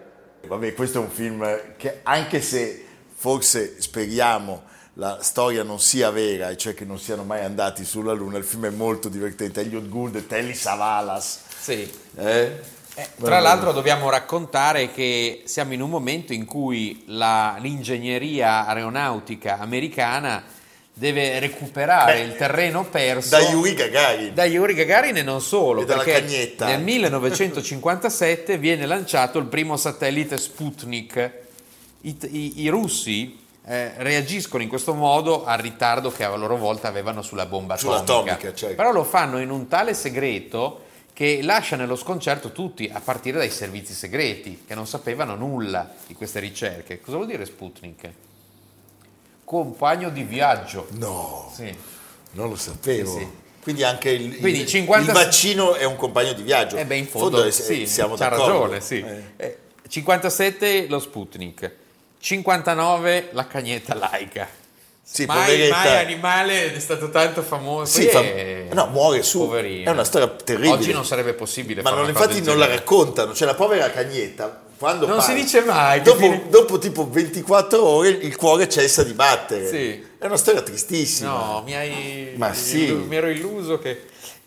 Vabbè, 0.46 0.74
questo 0.74 0.98
è 0.98 1.00
un 1.02 1.10
film 1.10 1.76
che 1.76 2.00
anche 2.02 2.40
se 2.40 2.84
forse 3.14 3.80
speriamo 3.80 4.62
la 4.94 5.18
storia 5.20 5.62
non 5.62 5.78
sia 5.78 6.10
vera, 6.10 6.48
e 6.48 6.56
cioè 6.56 6.72
che 6.74 6.84
non 6.84 6.98
siano 6.98 7.24
mai 7.24 7.44
andati 7.44 7.84
sulla 7.84 8.12
Luna, 8.12 8.38
il 8.38 8.44
film 8.44 8.66
è 8.66 8.70
molto 8.70 9.08
divertente. 9.08 9.60
Elliot 9.60 9.88
Gould 9.88 10.16
e 10.16 10.26
Telly 10.26 10.54
Savalas. 10.54 11.42
Sì. 11.58 11.90
Eh? 12.16 12.60
Tra 13.20 13.40
l'altro 13.40 13.72
dobbiamo 13.72 14.08
raccontare 14.08 14.90
che 14.90 15.42
siamo 15.44 15.74
in 15.74 15.82
un 15.82 15.90
momento 15.90 16.32
in 16.32 16.46
cui 16.46 17.04
la- 17.08 17.56
l'ingegneria 17.58 18.66
aeronautica 18.66 19.58
americana 19.58 20.42
deve 20.98 21.38
recuperare 21.40 22.14
Beh, 22.14 22.20
il 22.20 22.36
terreno 22.36 22.84
perso 22.86 23.28
Da 23.36 23.40
Yuri 23.50 23.74
Gagarin. 23.74 24.32
da 24.34 24.44
Yuri 24.46 24.72
Gagarin 24.72 25.16
e 25.18 25.22
non 25.22 25.42
solo, 25.42 25.82
E 25.82 25.84
dalla 25.84 26.02
perché 26.02 26.54
nel 26.64 26.80
1957 26.82 28.56
viene 28.58 28.86
lanciato 28.86 29.38
il 29.38 29.44
primo 29.46 29.76
satellite 29.76 30.38
Sputnik. 30.38 31.32
I, 32.00 32.16
i- 32.30 32.62
i 32.62 32.68
russi 32.68 33.38
eh, 33.66 33.92
reagiscono 33.96 34.62
in 34.62 34.70
questo 34.70 34.94
modo 34.94 35.44
al 35.44 35.58
ritardo 35.58 36.10
che 36.10 36.24
a 36.24 36.34
loro 36.34 36.56
volta 36.56 36.88
avevano 36.88 37.20
sulla 37.20 37.44
bomba 37.46 37.76
Sulla 37.76 37.96
atomica. 37.96 38.32
atomica, 38.34 38.56
certo. 38.56 38.74
Però 38.76 38.90
lo 38.92 39.04
fanno 39.04 39.38
in 39.38 39.50
un 39.50 39.68
tale 39.68 39.92
segreto 39.92 40.84
che 41.12 41.40
lascia 41.42 41.76
nello 41.76 41.96
sconcerto 41.96 42.52
tutti, 42.52 42.88
a 42.92 43.00
partire 43.00 43.36
dai 43.38 43.50
servizi 43.50 43.92
segreti, 43.92 44.62
che 44.66 44.74
non 44.74 44.86
sapevano 44.86 45.34
nulla 45.34 45.92
di 46.06 46.14
queste 46.14 46.40
ricerche. 46.40 47.00
Cosa 47.00 47.16
vuol 47.16 47.28
dire 47.28 47.44
Sputnik? 47.44 48.08
Compagno 49.46 50.10
di 50.10 50.24
viaggio. 50.24 50.88
No, 50.98 51.52
Sì. 51.54 51.72
non 52.32 52.48
lo 52.48 52.56
sapevo. 52.56 53.12
Sì, 53.12 53.18
sì. 53.20 53.28
Quindi 53.62 53.84
anche 53.84 54.10
il, 54.10 54.38
Quindi 54.40 54.60
il- 54.62 54.66
50 54.66 55.12
il 55.12 55.16
vaccino 55.16 55.74
è 55.76 55.84
un 55.84 55.94
compagno 55.94 56.32
di 56.32 56.42
viaggio. 56.42 56.76
Eh 56.76 56.84
beh, 56.84 56.96
in 56.96 57.06
fondo, 57.06 57.44
è- 57.44 57.52
sì, 57.52 57.86
siamo 57.86 58.16
c'ha 58.16 58.28
d'accordo. 58.28 58.52
ragione, 58.62 58.80
sì. 58.80 58.98
Eh. 58.98 59.22
Eh, 59.36 59.58
57 59.86 60.86
lo 60.88 60.98
Sputnik, 60.98 61.72
59 62.18 63.28
la 63.32 63.46
cagnetta 63.46 63.94
laica. 63.94 64.48
Sì, 65.00 65.24
mai, 65.26 65.44
poveretta. 65.44 65.76
mai 65.76 65.96
animale 66.04 66.74
è 66.74 66.78
stato 66.80 67.08
tanto 67.10 67.40
famoso. 67.42 68.00
Sì, 68.00 68.08
fa- 68.08 68.20
è- 68.22 68.66
no, 68.72 68.86
muore 68.86 69.22
su. 69.22 69.38
Poverino. 69.38 69.88
È 69.88 69.92
una 69.92 70.02
storia 70.02 70.26
terribile. 70.28 70.72
Oggi 70.72 70.92
non 70.92 71.04
sarebbe 71.04 71.34
possibile 71.34 71.82
Ma 71.82 71.90
non, 71.90 72.08
infatti 72.08 72.42
non 72.42 72.58
la 72.58 72.64
genere. 72.64 72.74
raccontano, 72.78 73.32
cioè 73.32 73.46
la 73.46 73.54
povera 73.54 73.88
cagnetta 73.92 74.62
quando 74.78 75.06
Non 75.06 75.20
si 75.20 75.28
parte, 75.28 75.42
dice 75.42 75.60
mai 75.62 76.02
Dopo, 76.02 76.18
fine- 76.18 76.48
dopo 76.48 76.78
tipo 76.78 77.08
24 77.08 77.82
ore 77.82 78.08
il 78.08 78.36
cuore 78.36 78.68
cessa 78.68 79.02
di 79.02 79.12
battere. 79.12 79.68
Sì. 79.68 80.04
È 80.18 80.26
una 80.26 80.36
storia 80.36 80.62
tristissima. 80.62 81.30
No, 81.30 81.62
mi 81.64 81.74
hai. 81.74 82.34
Ma 82.36 82.52
sì. 82.52 82.92
Mi 82.92 83.16
ero 83.16 83.28
illuso 83.28 83.78
che. 83.78 84.00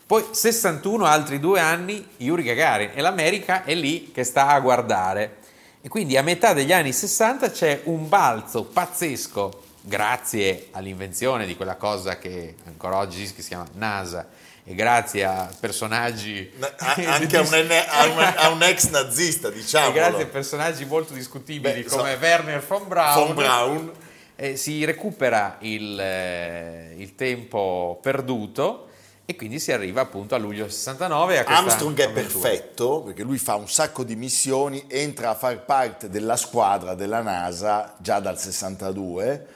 Poi 0.06 0.26
61, 0.32 1.06
altri 1.06 1.39
due 1.39 1.60
anni, 1.60 2.06
Yuri 2.18 2.42
Gagarin 2.44 2.92
e 2.96 3.02
l'America 3.02 3.63
è 3.63 3.76
lì 3.76 4.12
che 4.12 4.24
sta 4.24 4.48
a 4.48 4.60
guardare. 4.60 5.38
E 5.82 5.88
quindi 5.88 6.18
a 6.18 6.24
metà 6.24 6.54
degli 6.54 6.74
anni 6.74 6.92
60 6.92 7.52
c'è 7.52 7.82
un 7.84 8.10
balzo 8.10 8.63
pazzesco, 8.63 9.62
grazie 9.82 10.70
all'invenzione 10.72 11.46
di 11.46 11.56
quella 11.56 11.76
cosa 11.76 12.18
che 12.18 12.56
ancora 12.65 12.98
oggi 12.98 13.26
si 13.26 13.36
chiama 13.48 13.68
NASA 13.74 14.28
e 14.70 14.76
grazie 14.76 15.26
a 15.26 15.50
personaggi. 15.60 16.52
Na- 16.58 16.72
a- 16.78 16.94
anche 17.16 17.38
a 17.38 17.42
un, 17.42 17.54
a 17.54 18.06
un- 18.06 18.34
a 18.36 18.50
un 18.52 18.62
ex 18.62 18.90
nazista, 18.90 19.50
diciamo. 19.50 19.92
grazie 19.92 20.24
a 20.24 20.28
personaggi 20.28 20.86
molto 20.86 21.14
discutibili 21.14 21.82
Beh, 21.82 21.90
come 21.90 22.14
so- 22.14 22.20
Werner 22.20 22.64
von 22.64 22.88
Braun, 22.88 23.26
Von 23.26 23.36
Braun. 23.36 23.92
eh, 24.36 24.56
si 24.58 24.86
recupera 24.86 25.58
il, 25.62 26.00
eh, 26.00 26.94
il 26.98 27.16
tempo 27.16 27.98
perduto 28.00 28.90
e 29.26 29.36
quindi 29.36 29.60
si 29.60 29.72
arriva 29.72 30.02
appunto 30.02 30.36
a 30.36 30.38
luglio 30.38 30.70
69 30.70 31.40
a 31.40 31.44
Armstrong 31.46 31.98
è 32.00 32.04
avventura. 32.04 32.48
perfetto 32.50 33.02
perché 33.02 33.24
lui 33.24 33.38
fa 33.40 33.56
un 33.56 33.68
sacco 33.70 34.04
di 34.04 34.16
missioni, 34.16 34.86
entra 34.88 35.32
a 35.32 35.36
far 35.36 35.66
parte 35.66 36.10
della 36.10 36.36
squadra 36.38 36.94
della 36.94 37.22
NASA 37.24 37.96
già 38.00 38.20
dal 38.20 38.40
62 38.40 39.48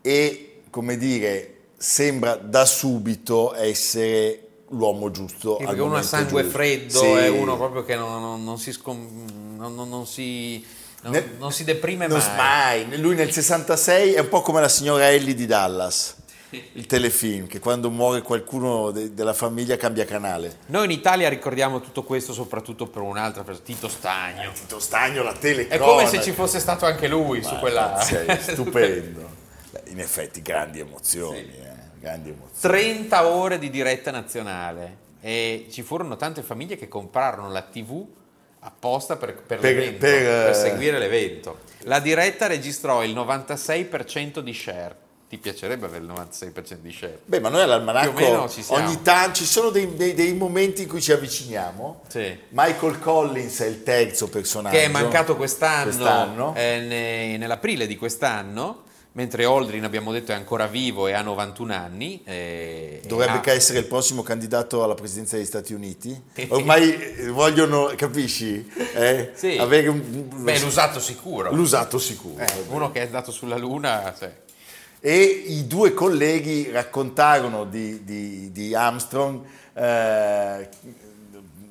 e, 0.00 0.60
come 0.70 0.96
dire, 0.96 1.52
sembra 1.76 2.36
da 2.36 2.64
subito 2.64 3.54
essere 3.54 4.45
l'uomo 4.70 5.10
giusto. 5.10 5.56
Sì, 5.58 5.64
perché 5.64 5.80
uno 5.80 5.96
ha 5.96 6.02
sangue 6.02 6.42
giusto. 6.42 6.58
freddo, 6.58 6.98
Sì. 6.98 7.06
è 7.06 7.28
uno 7.28 7.56
proprio 7.56 7.84
che 7.84 7.94
non, 7.96 8.20
non- 8.20 8.44
non 8.44 8.58
si, 8.58 8.72
scom- 8.72 9.56
non, 9.56 10.06
si, 10.06 10.64
non- 11.02 11.12
Ne- 11.12 11.30
non 11.38 11.52
si 11.52 11.64
deprime 11.64 12.08
mai. 12.08 12.20
mai. 12.36 12.98
Lui 13.00 13.14
nel 13.14 13.30
66 13.32 14.14
è 14.14 14.20
un 14.20 14.28
po' 14.28 14.40
come 14.42 14.60
la 14.60 14.68
signora 14.68 15.08
Ellie 15.10 15.34
di 15.34 15.46
Dallas, 15.46 16.16
il 16.72 16.86
telefilm, 16.86 17.46
che 17.46 17.58
quando 17.58 17.90
muore 17.90 18.22
qualcuno 18.22 18.90
de- 18.90 19.12
della 19.14 19.34
famiglia 19.34 19.76
cambia 19.76 20.04
canale. 20.04 20.58
Noi 20.66 20.86
in 20.86 20.90
Italia 20.90 21.28
ricordiamo 21.28 21.80
tutto 21.80 22.02
questo 22.02 22.32
soprattutto 22.32 22.86
per 22.86 23.02
un'altra 23.02 23.42
persona, 23.44 23.64
Tito 23.66 23.88
Stagno. 23.88 24.50
Tito 24.52 24.78
Stagno, 24.80 25.22
la 25.22 25.32
telecronaca. 25.32 25.74
È 25.74 25.78
come 25.86 26.06
se 26.08 26.22
ci 26.22 26.32
fosse 26.32 26.58
stato 26.60 26.86
anche 26.86 27.08
lui 27.08 27.42
su 27.42 27.52
Ma 27.54 27.58
quella... 27.60 28.00
sei 28.00 28.26
stupendo. 28.40 29.44
In 29.88 30.00
effetti 30.00 30.40
grandi 30.42 30.80
emozioni, 30.80 31.38
eh, 31.38 31.65
grandi 32.00 32.30
emozioni. 32.30 32.74
30 32.74 33.26
ore 33.26 33.58
di 33.58 33.70
diretta 33.70 34.10
nazionale 34.10 35.04
e 35.20 35.66
ci 35.70 35.82
furono 35.82 36.16
tante 36.16 36.42
famiglie 36.42 36.76
che 36.76 36.88
comprarono 36.88 37.50
la 37.50 37.62
TV 37.62 38.04
apposta 38.60 39.16
per, 39.16 39.34
per 39.34 39.58
Per- 39.58 39.72
l'evento, 39.74 39.98
per, 39.98 40.48
eh, 40.50 40.54
seguire 40.54 40.98
l'evento. 40.98 41.58
La 41.80 42.00
diretta 42.00 42.46
registrò 42.46 43.02
il 43.04 43.14
96% 43.14 44.40
di 44.40 44.52
share. 44.52 44.96
Ti 45.28 45.38
piacerebbe 45.38 45.86
avere 45.86 46.04
il 46.04 46.10
96% 46.10 46.74
di 46.80 46.92
share? 46.92 47.18
Beh, 47.24 47.40
ma 47.40 47.48
noi 47.48 47.62
all'almanacco 47.62 48.48
ogni 48.68 49.02
tanto 49.02 49.34
ci 49.38 49.44
sono 49.44 49.70
dei, 49.70 49.94
dei- 49.96 50.14
dei 50.14 50.32
momenti 50.34 50.82
in 50.82 50.88
cui 50.88 51.00
ci 51.02 51.10
avviciniamo. 51.10 52.02
Sì. 52.06 52.38
Michael 52.50 52.98
Collins 53.00 53.58
è 53.60 53.66
il 53.66 53.82
terzo 53.82 54.28
personaggio. 54.28 54.76
Che 54.76 54.84
è 54.84 54.88
mancato 54.88 55.34
quest'anno, 55.36 55.82
Quest'anno. 55.84 56.54
eh, 56.56 56.78
ne- 56.78 57.36
nell'aprile 57.38 57.88
di 57.88 57.96
quest'anno, 57.96 58.84
mentre 59.16 59.44
Aldrin 59.46 59.82
abbiamo 59.84 60.12
detto 60.12 60.32
è 60.32 60.34
ancora 60.34 60.66
vivo 60.66 61.06
e 61.06 61.12
ha 61.14 61.22
91 61.22 61.72
anni. 61.74 62.20
eh, 62.24 63.00
Dovrebbe 63.06 63.50
ha- 63.50 63.54
essere 63.54 63.78
il 63.78 63.86
prossimo 63.86 64.22
candidato 64.22 64.82
alla 64.84 64.94
presidenza 64.94 65.36
degli 65.36 65.46
Stati 65.46 65.72
Uniti. 65.72 66.14
Ormai 66.48 66.94
eh, 67.16 67.28
vogliono, 67.30 67.90
capisci? 67.96 68.70
Eh, 68.94 69.30
Sì. 69.34 69.56
Avere 69.56 69.88
un- 69.88 70.28
Beh, 70.42 70.58
l'usato 70.60 71.00
sicuro. 71.00 71.50
l'usato 71.54 71.98
sicuro. 71.98 72.44
Eh, 72.44 72.64
uno 72.68 72.90
che 72.92 73.00
è 73.00 73.04
andato 73.06 73.32
sulla 73.32 73.56
Luna, 73.56 74.14
sì. 74.16 74.26
E 75.00 75.22
i 75.22 75.66
due 75.66 75.94
colleghi 75.94 76.70
raccontarono 76.70 77.64
di, 77.64 78.04
di- 78.04 78.52
di 78.52 78.74
Armstrong, 78.74 79.40
eh, 79.74 80.68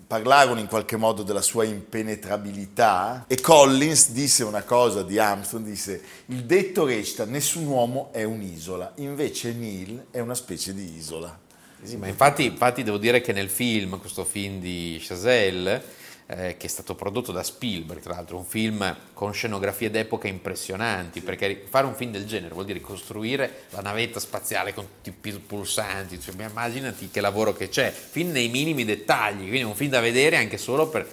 parlarono 0.07 0.59
in 0.59 0.67
qualche 0.67 0.97
modo 0.97 1.23
della 1.23 1.41
sua 1.41 1.63
impenetrabilità 1.63 3.25
e 3.27 3.41
Collins 3.41 4.11
disse 4.11 4.43
una 4.43 4.63
cosa 4.63 5.01
di 5.03 5.17
Armstrong, 5.17 5.65
disse 5.65 6.01
il 6.27 6.43
detto 6.45 6.85
recita 6.85 7.25
nessun 7.25 7.65
uomo 7.65 8.09
è 8.11 8.23
un'isola, 8.23 8.93
invece 8.97 9.53
Neil 9.53 10.05
è 10.11 10.19
una 10.19 10.35
specie 10.35 10.73
di 10.73 10.95
isola. 10.95 11.39
Sì, 11.81 11.97
ma 11.97 12.07
infatti, 12.07 12.45
infatti 12.45 12.83
devo 12.83 12.97
dire 12.97 13.21
che 13.21 13.31
nel 13.31 13.49
film, 13.49 13.99
questo 13.99 14.23
film 14.23 14.59
di 14.59 14.97
Chazelle, 14.99 15.83
eh, 16.27 16.57
che 16.57 16.65
è 16.65 16.69
stato 16.69 16.95
prodotto 16.95 17.31
da 17.31 17.43
Spielberg, 17.43 18.01
tra 18.01 18.15
l'altro, 18.15 18.37
un 18.37 18.45
film 18.45 18.95
con 19.13 19.33
scenografie 19.33 19.91
d'epoca 19.91 20.27
impressionanti, 20.27 21.21
perché 21.21 21.65
fare 21.69 21.85
un 21.85 21.95
film 21.95 22.11
del 22.11 22.25
genere 22.25 22.53
vuol 22.53 22.65
dire 22.65 22.81
costruire 22.81 23.65
la 23.69 23.81
navetta 23.81 24.19
spaziale 24.19 24.73
con 24.73 24.87
tutti 25.01 25.29
i 25.29 25.31
pulsanti, 25.33 26.19
cioè, 26.19 26.33
immaginati 26.43 27.09
che 27.09 27.21
lavoro 27.21 27.53
che 27.53 27.69
c'è, 27.69 27.91
fin 27.91 28.31
nei 28.31 28.49
minimi 28.49 28.85
dettagli, 28.85 29.41
quindi 29.41 29.59
è 29.59 29.65
un 29.65 29.75
film 29.75 29.91
da 29.91 29.99
vedere 29.99 30.37
anche 30.37 30.57
solo 30.57 30.87
per, 30.87 31.07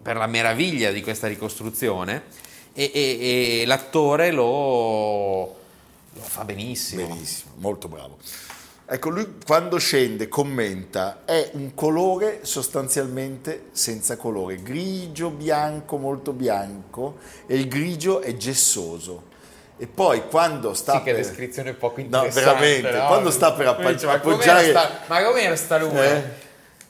per 0.00 0.16
la 0.16 0.26
meraviglia 0.26 0.92
di 0.92 1.02
questa 1.02 1.26
ricostruzione 1.26 2.22
e, 2.72 2.90
e- 2.94 3.60
e 3.60 3.66
l'attore 3.66 4.30
lo, 4.30 5.40
lo 6.12 6.20
fa 6.20 6.44
benissimo. 6.44 7.06
Benissimo, 7.06 7.52
molto 7.56 7.88
bravo. 7.88 8.18
Ecco, 8.92 9.08
lui 9.08 9.34
quando 9.46 9.78
scende 9.78 10.26
commenta, 10.26 11.22
è 11.24 11.50
un 11.52 11.74
colore 11.74 12.40
sostanzialmente 12.42 13.66
senza 13.70 14.16
colore, 14.16 14.56
grigio, 14.62 15.30
bianco, 15.30 15.96
molto 15.96 16.32
bianco, 16.32 17.18
e 17.46 17.54
il 17.54 17.68
grigio 17.68 18.20
è 18.20 18.36
gessoso. 18.36 19.28
E 19.76 19.86
poi 19.86 20.26
quando 20.28 20.74
sta 20.74 20.94
Sì, 20.98 21.02
che 21.04 21.12
per... 21.12 21.20
descrizione 21.22 21.72
poco 21.74 22.00
No, 22.00 22.04
interessante. 22.06 22.42
veramente, 22.50 22.98
no? 22.98 23.06
quando 23.06 23.30
sta 23.30 23.52
per 23.52 23.68
appa- 23.68 23.82
ma 23.82 23.88
appoggiare... 23.90 24.20
com'era 24.20 24.68
sta- 24.80 24.98
Ma 25.06 25.22
com'era 25.22 25.56
sta 25.56 25.78
luna? 25.78 26.04
Eh, 26.04 26.24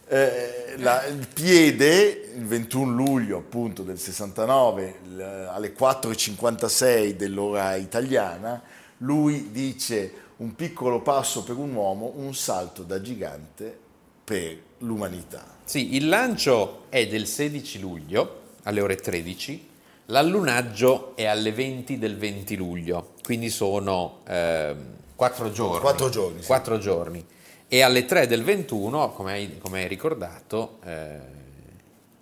eh, 0.09 0.75
la- 0.79 1.05
il 1.05 1.29
piede, 1.33 2.31
il 2.35 2.47
21 2.47 2.93
luglio 2.95 3.37
appunto 3.37 3.83
del 3.83 3.99
69, 3.99 4.95
il- 5.05 5.49
alle 5.53 5.75
4.56 5.75 7.11
dell'ora 7.15 7.75
italiana, 7.75 8.61
lui 8.99 9.51
dice 9.53 10.29
un 10.41 10.55
piccolo 10.55 11.01
passo 11.01 11.43
per 11.43 11.57
un 11.57 11.75
uomo, 11.75 12.13
un 12.17 12.35
salto 12.35 12.83
da 12.83 13.01
gigante 13.01 13.79
per 14.25 14.59
l'umanità. 14.79 15.59
Sì, 15.65 15.95
il 15.97 16.09
lancio 16.09 16.85
è 16.89 17.07
del 17.07 17.27
16 17.27 17.79
luglio 17.79 18.41
alle 18.63 18.81
ore 18.81 18.97
13, 18.97 19.69
l'allunaggio 20.07 21.15
è 21.15 21.27
alle 21.27 21.53
20 21.53 21.99
del 21.99 22.17
20 22.17 22.57
luglio, 22.57 23.13
quindi 23.23 23.51
sono 23.51 24.21
ehm, 24.27 24.97
quattro 25.15 25.51
giorni. 25.53 25.81
Quattro 25.81 26.09
giorni, 26.09 26.41
sì. 26.41 26.47
Quattro 26.47 26.79
giorni. 26.79 27.25
E 27.69 27.83
alle 27.83 28.07
3 28.07 28.27
del 28.27 28.43
21, 28.43 29.13
come 29.13 29.33
hai, 29.33 29.59
come 29.59 29.83
hai 29.83 29.89
ricordato, 29.89 30.79
eh, 30.85 31.19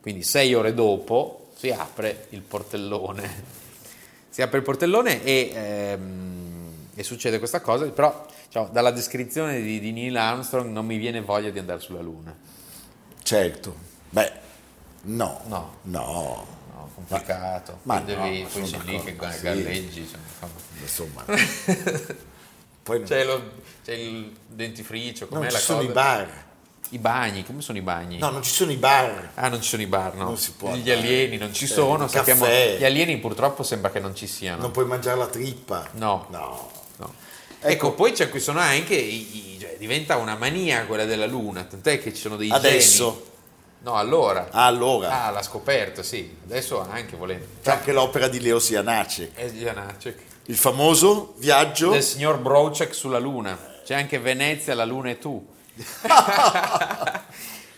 quindi 0.00 0.22
sei 0.22 0.54
ore 0.54 0.74
dopo, 0.74 1.50
si 1.56 1.70
apre 1.70 2.26
il 2.30 2.42
portellone. 2.42 3.56
Si 4.28 4.42
apre 4.42 4.58
il 4.58 4.64
portellone 4.64 5.24
e, 5.24 5.50
ehm, 5.52 6.47
e 6.98 7.04
succede 7.04 7.38
questa 7.38 7.60
cosa, 7.60 7.88
però 7.90 8.26
diciamo, 8.46 8.70
dalla 8.72 8.90
descrizione 8.90 9.60
di, 9.60 9.78
di 9.78 9.92
Neil 9.92 10.16
Armstrong 10.16 10.68
non 10.70 10.84
mi 10.84 10.96
viene 10.96 11.20
voglia 11.20 11.48
di 11.50 11.60
andare 11.60 11.78
sulla 11.78 12.00
Luna. 12.00 12.36
Certo, 13.22 13.76
beh, 14.10 14.32
no, 15.02 15.40
No. 15.44 15.74
no, 15.82 16.46
No, 16.74 16.90
complicato. 16.96 17.78
Ma 17.84 18.00
no, 18.00 18.04
devi, 18.04 18.42
ma 18.42 18.48
poi 18.48 18.66
sono 18.66 18.66
sei 18.66 18.80
lì 18.84 19.00
che 19.04 19.14
d'accordo, 19.14 19.36
sì. 19.36 19.42
galleggi. 19.44 20.10
insomma. 20.80 21.24
Poi 22.82 22.98
non- 22.98 23.06
C'è, 23.06 23.24
lo- 23.24 23.50
c'è 23.84 23.92
il 23.92 24.34
dentifricio, 24.48 25.26
non 25.30 25.38
com'è 25.40 25.50
ci 25.50 25.54
la 25.54 25.60
sono 25.60 25.78
cosa? 25.78 25.90
i 25.90 25.92
bar, 25.92 26.44
I 26.90 26.98
bagni, 26.98 27.44
come 27.44 27.60
sono 27.60 27.78
i 27.78 27.82
bagni? 27.82 28.18
no, 28.18 28.30
non 28.30 28.42
ci 28.42 28.50
sono 28.50 28.72
i 28.72 28.76
bar. 28.76 29.30
Ah, 29.34 29.48
non 29.48 29.60
ci 29.62 29.68
sono 29.68 29.82
i 29.82 29.86
bar, 29.86 30.14
no? 30.14 30.24
Non 30.24 30.38
si 30.38 30.52
può 30.52 30.74
Gli 30.74 30.90
alieni 30.90 31.36
non 31.36 31.52
ci 31.52 31.64
Eh, 31.64 31.68
sono, 31.68 32.08
sappiamo. 32.08 32.44
Gli 32.46 32.84
alieni 32.84 33.18
purtroppo 33.18 33.62
sembra 33.62 33.90
che 33.92 34.00
non 34.00 34.16
ci 34.16 34.26
siano. 34.26 34.62
Non 34.62 34.70
puoi 34.72 34.86
mangiare 34.86 35.16
la 35.18 35.26
trippa. 35.28 35.86
No. 35.92 36.26
No. 36.30 36.70
No. 36.98 37.12
Ecco, 37.60 37.92
poi 37.92 38.12
c'è 38.12 38.28
qui 38.28 38.40
sono 38.40 38.60
anche, 38.60 38.94
i- 38.94 39.54
i- 39.54 39.58
cioè, 39.60 39.76
diventa 39.78 40.16
una 40.16 40.36
mania 40.36 40.84
quella 40.86 41.04
della 41.04 41.26
Luna, 41.26 41.64
tant'è 41.64 42.00
che 42.00 42.14
ci 42.14 42.20
sono 42.20 42.36
dei 42.36 42.50
Adesso? 42.50 43.10
geni. 43.12 43.26
No, 43.80 43.94
allora. 43.94 44.48
Ah, 44.50 44.66
allora. 44.66 45.24
Ah, 45.24 45.30
la 45.30 45.42
scoperta, 45.42 46.02
sì. 46.02 46.36
Adesso 46.44 46.80
anche 46.88 47.16
volendo. 47.16 47.46
C'è 47.62 47.70
anche 47.72 47.92
l'opera 47.92 48.28
di 48.28 48.40
Leo 48.40 48.58
Sianacek. 48.58 49.34
È 49.34 49.50
Janacek. 49.50 50.22
Il 50.46 50.56
famoso 50.56 51.34
viaggio 51.38 51.90
del 51.90 52.02
signor 52.02 52.38
Brocek 52.38 52.94
sulla 52.94 53.18
Luna. 53.18 53.56
C'è 53.84 53.94
anche 53.94 54.18
Venezia, 54.18 54.74
la 54.74 54.84
Luna 54.84 55.10
e 55.10 55.18
tu. 55.18 55.46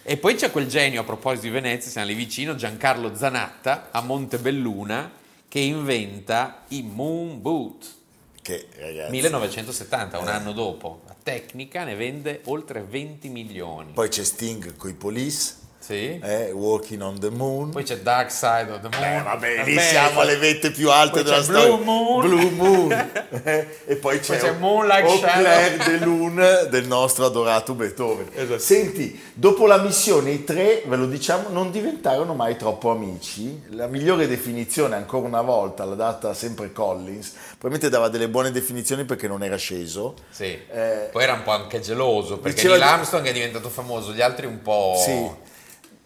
e 0.03 0.17
poi 0.17 0.35
c'è 0.35 0.51
quel 0.51 0.67
genio, 0.67 1.03
a 1.03 1.05
proposito 1.05 1.43
di 1.43 1.51
Venezia, 1.51 1.91
siamo 1.91 2.07
lì 2.09 2.15
vicino, 2.15 2.55
Giancarlo 2.55 3.15
Zanatta, 3.15 3.89
a 3.91 4.01
Montebelluna, 4.01 5.11
che 5.49 5.59
inventa 5.61 6.63
i 6.69 6.83
Moon 6.83 7.41
Boot. 7.41 7.99
Che 8.51 8.67
ragazzi. 8.79 9.11
1970, 9.13 10.19
un 10.19 10.29
anno 10.29 10.53
dopo. 10.53 11.03
La 11.07 11.17
tecnica 11.23 11.85
ne 11.85 11.95
vende 11.95 12.41
oltre 12.45 12.83
20 12.83 13.29
milioni. 13.29 13.93
Poi 13.93 14.09
c'è 14.09 14.25
Sting 14.25 14.77
con 14.77 14.91
i 14.91 14.95
Police, 14.95 15.55
Sì. 15.83 16.21
eh, 16.23 16.53
Walking 16.53 17.01
on 17.01 17.19
the 17.19 17.31
Moon. 17.31 17.71
Poi 17.71 17.83
c'è 17.83 17.97
Dark 17.99 18.31
Side 18.31 18.71
of 18.71 18.81
the 18.81 18.89
Moon. 18.97 19.03
Eh, 19.19 19.23
vabbè, 19.23 19.65
lì 19.65 19.79
siamo 19.79 20.11
poi- 20.11 20.23
alle 20.23 20.37
vette 20.37 20.71
più 20.71 20.91
alte 20.91 21.23
poi 21.23 21.25
della 21.25 21.43
storia. 21.43 21.65
Blue 21.65 21.85
Moon. 21.85 22.21
Blue 22.29 22.51
Moon. 22.51 23.11
Eh, 23.45 23.67
e 23.87 23.97
poi 23.97 24.21
c'è, 24.21 24.39
c'è 24.39 24.53
Moonlight 24.53 25.05
Au 25.07 25.17
Shadow. 25.17 25.43
clair 25.43 25.77
de 25.89 26.05
lune 26.05 26.67
del 26.69 26.87
nostro 26.87 27.25
adorato 27.25 27.73
Beethoven. 27.75 28.29
Esatto. 28.35 28.59
Senti, 28.59 29.19
dopo 29.33 29.67
la 29.67 29.79
missione 29.79 30.31
i 30.33 30.45
tre, 30.45 30.83
ve 30.87 30.97
lo 30.97 31.07
diciamo, 31.07 31.49
non 31.49 31.71
diventarono 31.71 32.35
mai 32.35 32.57
troppo 32.57 32.91
amici. 32.91 33.63
La 33.71 33.87
migliore 33.87 34.29
definizione, 34.29 34.97
ancora 34.97 35.27
una 35.27 35.41
volta, 35.43 35.85
l'ha 35.87 35.95
data 35.95 36.35
sempre 36.35 36.73
Collins. 36.73 37.33
Probabilmente 37.59 37.89
dava 37.89 38.09
delle 38.09 38.29
buone 38.29 38.51
definizioni 38.51 39.05
perché 39.05 39.27
non 39.29 39.43
era 39.43 39.57
sceso. 39.57 40.15
Sì. 40.31 40.45
Eh, 40.71 41.09
Poi 41.11 41.23
era 41.23 41.33
un 41.33 41.43
po' 41.43 41.53
anche 41.53 41.81
geloso 41.81 42.39
perché 42.39 42.69
Neil 42.69 42.83
Armstrong 42.83 43.27
è 43.27 43.33
diventato 43.33 43.69
famoso, 43.71 44.13
gli 44.13 44.21
altri 44.21 44.45
un 44.47 44.61
po'. 44.63 44.95
Sì. 45.03 45.49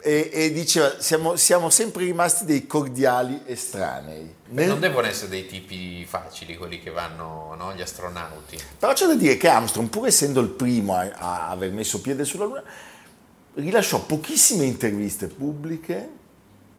E, 0.06 0.28
e 0.30 0.52
diceva, 0.52 1.00
siamo, 1.00 1.34
siamo 1.36 1.70
sempre 1.70 2.04
rimasti 2.04 2.44
dei 2.44 2.66
cordiali 2.66 3.40
estranei. 3.46 4.34
Nel- 4.48 4.68
Non 4.68 4.78
devono 4.78 5.06
essere 5.06 5.30
dei 5.30 5.46
tipi 5.46 6.04
facili 6.04 6.56
quelli 6.58 6.78
che 6.78 6.90
vanno, 6.90 7.54
no? 7.56 7.72
gli 7.72 7.80
astronauti. 7.80 8.58
Però 8.78 8.92
c'è 8.92 9.06
da 9.06 9.14
dire 9.14 9.38
che 9.38 9.48
Armstrong, 9.48 9.88
pur 9.88 10.06
essendo 10.06 10.42
il 10.42 10.50
primo 10.50 10.94
a, 10.94 11.10
a 11.18 11.48
aver 11.48 11.70
messo 11.72 12.02
piede 12.02 12.26
sulla 12.26 12.44
Luna, 12.44 12.62
rilasciò 13.54 14.04
pochissime 14.04 14.64
interviste 14.66 15.28
pubbliche, 15.28 16.10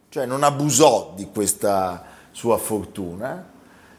cioè 0.09 0.27
non 0.27 0.43
abusò 0.43 1.13
di 1.15 1.27
questa 1.33 2.05
sua 2.31 2.57
fortuna 2.59 3.53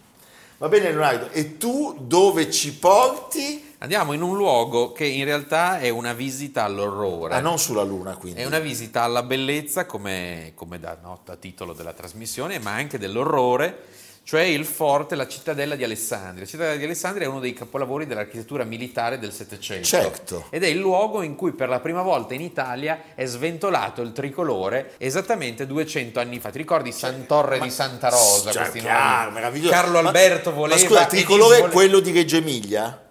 Va 0.58 0.68
bene 0.68 0.90
Leonardo, 0.90 1.30
e 1.32 1.58
tu 1.58 1.96
dove 2.02 2.52
ci 2.52 2.74
porti? 2.74 3.76
Andiamo 3.78 4.12
in 4.12 4.22
un 4.22 4.36
luogo 4.36 4.92
che 4.92 5.06
in 5.06 5.24
realtà 5.24 5.80
è 5.80 5.88
una 5.90 6.12
visita 6.13 6.63
all'orrore. 6.63 7.36
Ah, 7.36 7.40
non 7.40 7.60
sulla 7.60 7.84
luna 7.84 8.18
quindi. 8.18 8.42
È 8.42 8.46
una 8.46 8.60
visita 8.60 9.04
alla 9.04 9.24
bellezza, 9.24 9.86
come, 9.86 10.52
come 10.56 10.80
da, 10.80 10.98
no, 11.02 11.22
da 11.24 11.36
titolo 11.36 11.72
della 11.74 11.94
trasmissione, 11.94 12.60
ma 12.60 12.72
anche 12.72 12.98
dell'orrore, 12.98 13.86
cioè 14.28 14.42
il 14.42 14.66
forte, 14.66 15.16
la 15.16 15.26
cittadella 15.26 15.78
di 15.78 15.86
Alessandria. 15.86 16.42
La 16.42 16.50
cittadella 16.50 16.76
di 16.76 16.84
Alessandria 16.84 17.28
è 17.28 17.30
uno 17.30 17.40
dei 17.40 17.54
capolavori 17.54 18.06
dell'architettura 18.06 18.66
militare 18.66 19.20
del 19.20 19.32
Settecento. 19.32 19.88
Certo. 19.88 20.48
Ed 20.50 20.66
è 20.66 20.68
il 20.68 20.80
luogo 20.80 21.22
in 21.22 21.36
cui 21.36 21.54
per 21.54 21.70
la 21.70 21.80
prima 21.80 22.02
volta 22.02 22.34
in 22.34 22.42
Italia 22.42 23.04
è 23.16 23.24
sventolato 23.26 24.02
il 24.02 24.12
tricolore 24.12 24.96
esattamente 24.98 25.66
200 25.66 26.20
anni 26.20 26.42
fa. 26.42 26.50
Ti 26.50 26.58
ricordi 26.58 26.92
Santorre 26.92 27.58
di 27.62 27.70
Santa 27.70 28.10
Rosa? 28.10 28.52
Cioè, 28.52 28.63
questi 28.63 28.82
chiaro, 28.82 29.32
meraviglioso. 29.32 29.72
Carlo 29.72 30.02
Ma- 30.02 30.08
Alberto 30.10 30.52
voleva... 30.52 30.78
Ma 30.78 30.86
scusa, 30.86 31.02
il 31.04 31.08
tricolore 31.08 31.60
è 31.60 31.70
quello 31.70 32.02
di 32.02 32.12
Reggio 32.12 32.36
Emilia? 32.36 33.02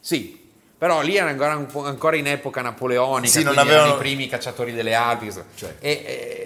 sì, 0.00 0.50
però 0.78 1.02
lì 1.02 1.16
era 1.16 1.28
ancora, 1.28 1.52
ancora 1.88 2.16
in 2.16 2.28
epoca 2.28 2.62
napoleonica, 2.62 3.38
Sì, 3.38 3.42
non 3.42 3.58
avevano- 3.58 3.82
erano 3.84 3.94
i 3.94 3.98
primi 3.98 4.28
cacciatori 4.28 4.72
delle 4.72 4.94
Alpi. 4.94 5.32
Cioè. 5.56 5.74
E- 5.80 6.37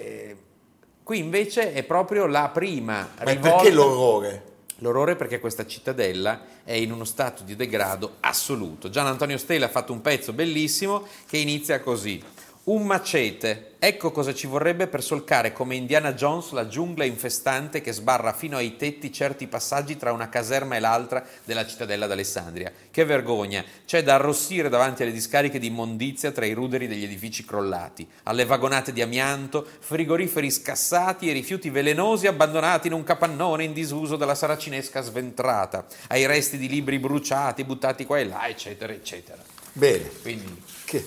qui 1.03 1.19
invece 1.19 1.73
è 1.73 1.83
proprio 1.83 2.25
la 2.25 2.49
prima 2.49 3.09
Ma 3.17 3.23
rivolta. 3.31 3.55
perché 3.57 3.71
l'orrore? 3.71 4.43
L'orrore 4.77 5.15
perché 5.15 5.39
questa 5.39 5.65
cittadella 5.65 6.41
è 6.63 6.73
in 6.73 6.91
uno 6.91 7.05
stato 7.05 7.43
di 7.43 7.55
degrado 7.55 8.15
assoluto. 8.21 8.89
Gian 8.89 9.07
Antonio 9.07 9.37
Stella 9.37 9.67
ha 9.67 9.69
fatto 9.69 9.93
un 9.93 10.01
pezzo 10.01 10.33
bellissimo 10.33 11.05
che 11.27 11.37
inizia 11.37 11.79
così. 11.79 12.21
Un 12.65 12.85
macete, 12.85 13.73
ecco 13.77 14.11
cosa 14.11 14.33
ci 14.33 14.47
vorrebbe 14.47 14.87
per 14.87 15.03
solcare 15.03 15.51
come 15.51 15.75
Indiana 15.75 16.13
Jones 16.13 16.51
la 16.51 16.65
giungla 16.65 17.03
infestante 17.03 17.81
che 17.81 17.91
sbarra 17.91 18.31
fino 18.31 18.55
ai 18.55 18.77
tetti 18.77 19.11
certi 19.11 19.47
passaggi 19.47 19.97
tra 19.97 20.13
una 20.13 20.29
caserma 20.29 20.77
e 20.77 20.79
l'altra 20.79 21.25
della 21.43 21.67
cittadella 21.67 22.07
d'Alessandria. 22.07 22.71
Che 22.89 23.03
vergogna, 23.03 23.65
c'è 23.85 24.01
da 24.01 24.13
arrossire 24.13 24.69
davanti 24.69 25.03
alle 25.03 25.11
discariche 25.11 25.59
di 25.59 25.67
immondizia 25.67 26.31
tra 26.31 26.45
i 26.45 26.53
ruderi 26.53 26.87
degli 26.87 27.03
edifici 27.03 27.43
crollati, 27.43 28.07
alle 28.23 28.45
vagonate 28.45 28.93
di 28.93 29.01
amianto, 29.01 29.67
frigoriferi 29.79 30.49
scassati 30.49 31.29
e 31.29 31.33
rifiuti 31.33 31.69
velenosi 31.69 32.27
abbandonati 32.27 32.87
in 32.87 32.93
un 32.93 33.03
capannone 33.03 33.65
in 33.65 33.73
disuso 33.73 34.15
dalla 34.15 34.35
saracinesca 34.35 35.01
sventrata, 35.01 35.85
ai 36.07 36.25
resti 36.25 36.57
di 36.57 36.69
libri 36.69 36.97
bruciati, 36.97 37.65
buttati 37.65 38.05
qua 38.05 38.19
e 38.19 38.25
là, 38.25 38.47
eccetera, 38.47 38.93
eccetera. 38.93 39.43
Bene, 39.73 40.09
Quindi 40.21 40.63
che, 40.85 41.05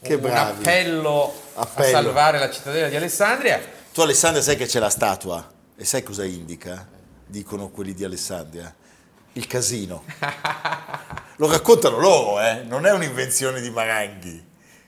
che 0.00 0.14
un 0.14 0.20
bravi. 0.20 0.58
appello, 0.62 1.34
Appello. 1.54 1.86
a 1.88 1.90
salvare 1.90 2.38
la 2.38 2.50
cittadella 2.50 2.88
di 2.88 2.96
Alessandria. 2.96 3.60
Tu 3.92 4.00
Alessandria 4.00 4.42
sai 4.42 4.56
che 4.56 4.66
c'è 4.66 4.78
la 4.78 4.90
statua 4.90 5.46
e 5.76 5.84
sai 5.84 6.02
cosa 6.02 6.24
indica? 6.24 6.86
Dicono 7.26 7.68
quelli 7.68 7.94
di 7.94 8.04
Alessandria. 8.04 8.74
Il 9.32 9.46
casino. 9.46 10.04
Lo 11.36 11.48
raccontano 11.50 11.98
loro, 11.98 12.40
eh? 12.40 12.62
non 12.66 12.86
è 12.86 12.92
un'invenzione 12.92 13.60
di 13.60 13.70
Maranghi. 13.70 14.46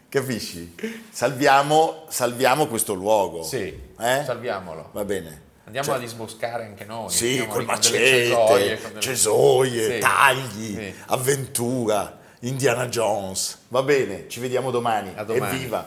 Capisci? 0.09 0.75
Salviamo, 1.11 2.07
salviamo 2.09 2.67
questo 2.67 2.95
luogo. 2.95 3.45
Sì, 3.45 3.67
Eh? 3.99 4.23
salviamolo. 4.25 4.91
Va 4.93 5.05
bene. 5.05 5.49
Andiamo 5.67 5.87
Cioè, 5.87 5.97
a 5.97 6.01
disboscare 6.01 6.65
anche 6.65 6.85
noi. 6.85 7.11
Sì, 7.11 7.47
col 7.49 7.65
macete, 7.65 7.99
cesoie, 8.27 8.81
cesoie, 8.99 9.93
Sì. 9.95 9.99
tagli, 10.01 10.75
Sì. 10.75 10.95
avventura, 11.07 12.19
Indiana 12.43 12.87
Jones. 12.87 13.59
Va 13.69 13.83
bene, 13.83 14.25
ci 14.29 14.41
vediamo 14.41 14.71
domani. 14.71 15.13
A 15.15 15.25
domani. 15.25 15.57
Evviva! 15.57 15.87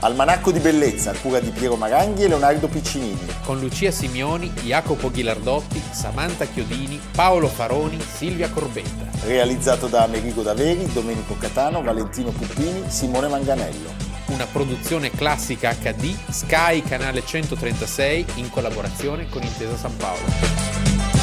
Almanacco 0.00 0.50
di 0.50 0.60
bellezza 0.60 1.10
a 1.10 1.14
cura 1.14 1.40
di 1.40 1.50
Piero 1.50 1.76
Maranghi 1.76 2.22
e 2.22 2.28
Leonardo 2.28 2.68
Piccinini. 2.68 3.20
Con 3.44 3.60
Lucia 3.60 3.90
Simioni, 3.90 4.48
Jacopo 4.62 5.10
Ghilardotti, 5.10 5.80
Samantha 5.90 6.46
Chiodini, 6.46 6.98
Paolo 7.14 7.48
Faroni, 7.48 8.00
Silvia 8.00 8.48
Corbetta. 8.48 9.26
Realizzato 9.26 9.88
da 9.88 10.04
Amerigo 10.04 10.40
Daveri, 10.40 10.90
Domenico 10.90 11.36
Catano, 11.36 11.82
Valentino 11.82 12.30
Puppini, 12.30 12.84
Simone 12.88 13.28
Manganello. 13.28 13.90
Una 14.28 14.46
produzione 14.46 15.10
classica 15.10 15.74
HD, 15.74 16.16
Sky 16.30 16.82
Canale 16.82 17.22
136 17.26 18.24
in 18.36 18.48
collaborazione 18.48 19.28
con 19.28 19.42
Intesa 19.42 19.76
San 19.76 19.94
Paolo. 19.98 21.21